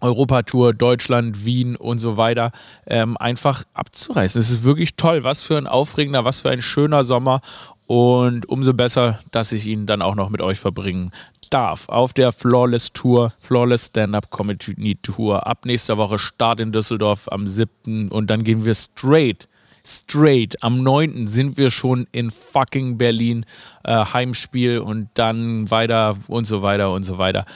Europatour, 0.00 0.72
Deutschland, 0.72 1.44
Wien 1.44 1.76
und 1.76 1.98
so 1.98 2.16
weiter 2.16 2.52
ähm, 2.86 3.16
einfach 3.16 3.64
abzureißen. 3.74 4.40
Es 4.40 4.50
ist 4.50 4.62
wirklich 4.62 4.96
toll. 4.96 5.24
Was 5.24 5.42
für 5.42 5.56
ein 5.56 5.66
aufregender, 5.66 6.24
was 6.24 6.40
für 6.40 6.50
ein 6.50 6.62
schöner 6.62 7.04
Sommer. 7.04 7.40
Und 7.86 8.48
umso 8.48 8.74
besser, 8.74 9.18
dass 9.30 9.52
ich 9.52 9.66
ihn 9.66 9.86
dann 9.86 10.02
auch 10.02 10.14
noch 10.14 10.28
mit 10.28 10.42
euch 10.42 10.60
verbringen 10.60 11.10
darf. 11.50 11.88
Auf 11.88 12.12
der 12.12 12.32
Flawless 12.32 12.92
Tour, 12.92 13.32
Flawless 13.38 13.86
Stand-Up 13.86 14.30
Comedy 14.30 14.96
Tour. 14.96 15.46
Ab 15.46 15.64
nächster 15.64 15.96
Woche 15.96 16.18
Start 16.18 16.60
in 16.60 16.72
Düsseldorf 16.72 17.28
am 17.30 17.46
7. 17.46 18.10
Und 18.10 18.28
dann 18.28 18.44
gehen 18.44 18.64
wir 18.64 18.74
straight 18.74 19.48
straight. 19.88 20.62
Am 20.62 20.82
9. 20.82 21.26
sind 21.26 21.56
wir 21.56 21.70
schon 21.70 22.06
in 22.12 22.30
fucking 22.30 22.98
Berlin, 22.98 23.44
äh, 23.84 24.04
Heimspiel 24.04 24.78
und 24.78 25.08
dann 25.14 25.70
weiter 25.70 26.16
und 26.28 26.46
so 26.46 26.62
weiter 26.62 26.92
und 26.92 27.04
so 27.04 27.18
weiter. 27.18 27.46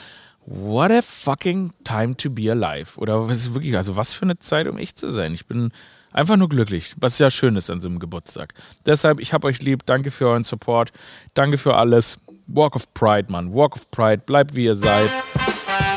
What 0.45 0.91
a 0.91 1.01
fucking 1.01 1.71
time 1.85 2.15
to 2.17 2.29
be 2.29 2.51
alive. 2.51 2.97
Oder 2.97 3.27
was 3.29 3.37
ist 3.37 3.53
wirklich, 3.53 3.77
also 3.77 3.95
was 3.95 4.13
für 4.13 4.23
eine 4.23 4.39
Zeit, 4.39 4.67
um 4.67 4.77
echt 4.77 4.97
zu 4.97 5.09
sein. 5.09 5.33
Ich 5.33 5.45
bin 5.45 5.71
einfach 6.11 6.35
nur 6.35 6.49
glücklich, 6.49 6.93
was 6.97 7.17
ja 7.19 7.31
schön 7.31 7.55
ist 7.55 7.69
an 7.69 7.79
so 7.79 7.87
einem 7.87 7.99
Geburtstag. 7.99 8.53
Deshalb, 8.85 9.21
ich 9.21 9.31
hab 9.33 9.45
euch 9.45 9.61
lieb. 9.61 9.85
Danke 9.85 10.11
für 10.11 10.27
euren 10.27 10.43
Support. 10.43 10.91
Danke 11.33 11.57
für 11.57 11.75
alles. 11.75 12.17
Walk 12.47 12.75
of 12.75 12.93
Pride, 12.93 13.31
Mann. 13.31 13.53
Walk 13.53 13.75
of 13.75 13.89
Pride. 13.89 14.23
Bleibt 14.25 14.53
wie 14.53 14.65
ihr 14.65 14.75
seid. 14.75 15.09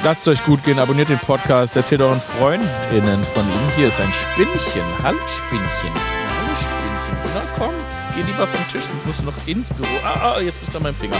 Lasst 0.04 0.22
es 0.22 0.28
euch 0.28 0.44
gut 0.44 0.62
gehen. 0.62 0.78
Abonniert 0.78 1.08
den 1.08 1.18
Podcast. 1.18 1.74
Erzählt 1.74 2.00
euren 2.00 2.20
FreundInnen 2.20 3.24
von 3.24 3.44
ihm. 3.44 3.70
Hier 3.74 3.88
ist 3.88 4.00
ein 4.00 4.12
Spinnchen. 4.12 4.84
Hallo 5.02 5.18
Spinnchen. 5.26 5.92
Hallo 6.38 6.54
Spinnchen. 6.54 7.34
Na 7.34 7.42
komm, 7.58 7.74
geh 8.14 8.22
lieber 8.22 8.46
vom 8.46 8.68
Tisch, 8.68 8.84
sonst 8.84 9.04
musst 9.04 9.20
du 9.22 9.24
noch 9.24 9.46
ins 9.46 9.68
Büro. 9.70 9.88
Ah, 10.04 10.34
ah 10.34 10.40
jetzt 10.40 10.60
bist 10.60 10.72
du 10.72 10.76
an 10.76 10.84
meinem 10.84 10.94
Finger. 10.94 11.16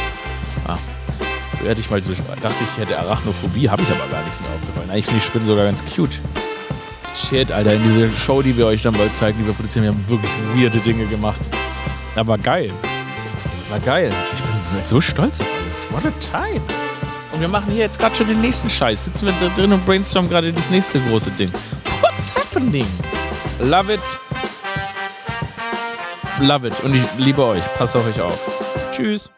Ah 0.69 0.79
hätte 1.65 1.81
ich 1.81 1.91
mal 1.91 2.03
so, 2.03 2.13
dachte 2.41 2.65
ich 2.65 2.79
hätte 2.79 2.99
Arachnophobie, 2.99 3.69
habe 3.69 3.83
ich 3.83 3.89
aber 3.89 4.07
gar 4.11 4.25
nicht 4.25 4.41
mehr 4.41 4.51
aufgefallen. 4.51 4.91
Eigentlich 4.91 5.07
finde 5.07 5.19
ich 5.19 5.25
Spinnen 5.25 5.47
sogar 5.47 5.65
ganz 5.65 5.85
cute. 5.85 6.21
Shit, 7.15 7.51
Alter, 7.51 7.73
in 7.73 7.83
diese 7.83 8.11
Show, 8.11 8.43
die 8.43 8.57
wir 8.57 8.67
euch 8.67 8.83
dann 8.83 8.95
bald 8.95 9.15
zeigen, 9.15 9.39
die 9.39 9.47
wir 9.47 9.55
produzieren, 9.55 9.85
wir 9.85 9.91
haben 9.93 10.09
wirklich 10.09 10.31
weirde 10.55 10.79
Dinge 10.79 11.07
gemacht. 11.07 11.41
Aber 12.15 12.37
geil. 12.39 12.73
War 13.71 13.81
geil. 13.81 14.13
Ich 14.35 14.43
bin 14.43 14.81
so 14.81 15.01
stolz 15.01 15.41
auf 15.41 15.47
alles. 15.47 16.05
What 16.05 16.13
a 16.13 16.39
time. 16.41 16.61
Und 17.33 17.41
wir 17.41 17.49
machen 17.49 17.71
hier 17.71 17.83
jetzt 17.83 17.99
gerade 17.99 18.15
schon 18.15 18.29
den 18.29 18.41
nächsten 18.41 18.71
Scheiß. 18.71 19.07
Sitzen 19.07 19.27
wir 19.27 19.35
da 19.41 19.55
drin 19.55 19.73
und 19.73 19.85
brainstormen 19.85 20.31
gerade 20.31 20.53
das 20.53 20.71
nächste 20.71 21.01
große 21.01 21.31
Ding. 21.33 21.53
What's 22.01 22.35
happening? 22.35 22.87
Love 23.61 23.95
it. 23.95 24.01
Love 26.41 26.69
it. 26.69 26.81
Und 26.85 26.95
ich 26.95 27.03
liebe 27.19 27.45
euch. 27.45 27.63
Passt 27.77 27.97
auf 27.97 28.07
euch 28.07 28.21
auf. 28.21 28.39
Tschüss. 28.93 29.31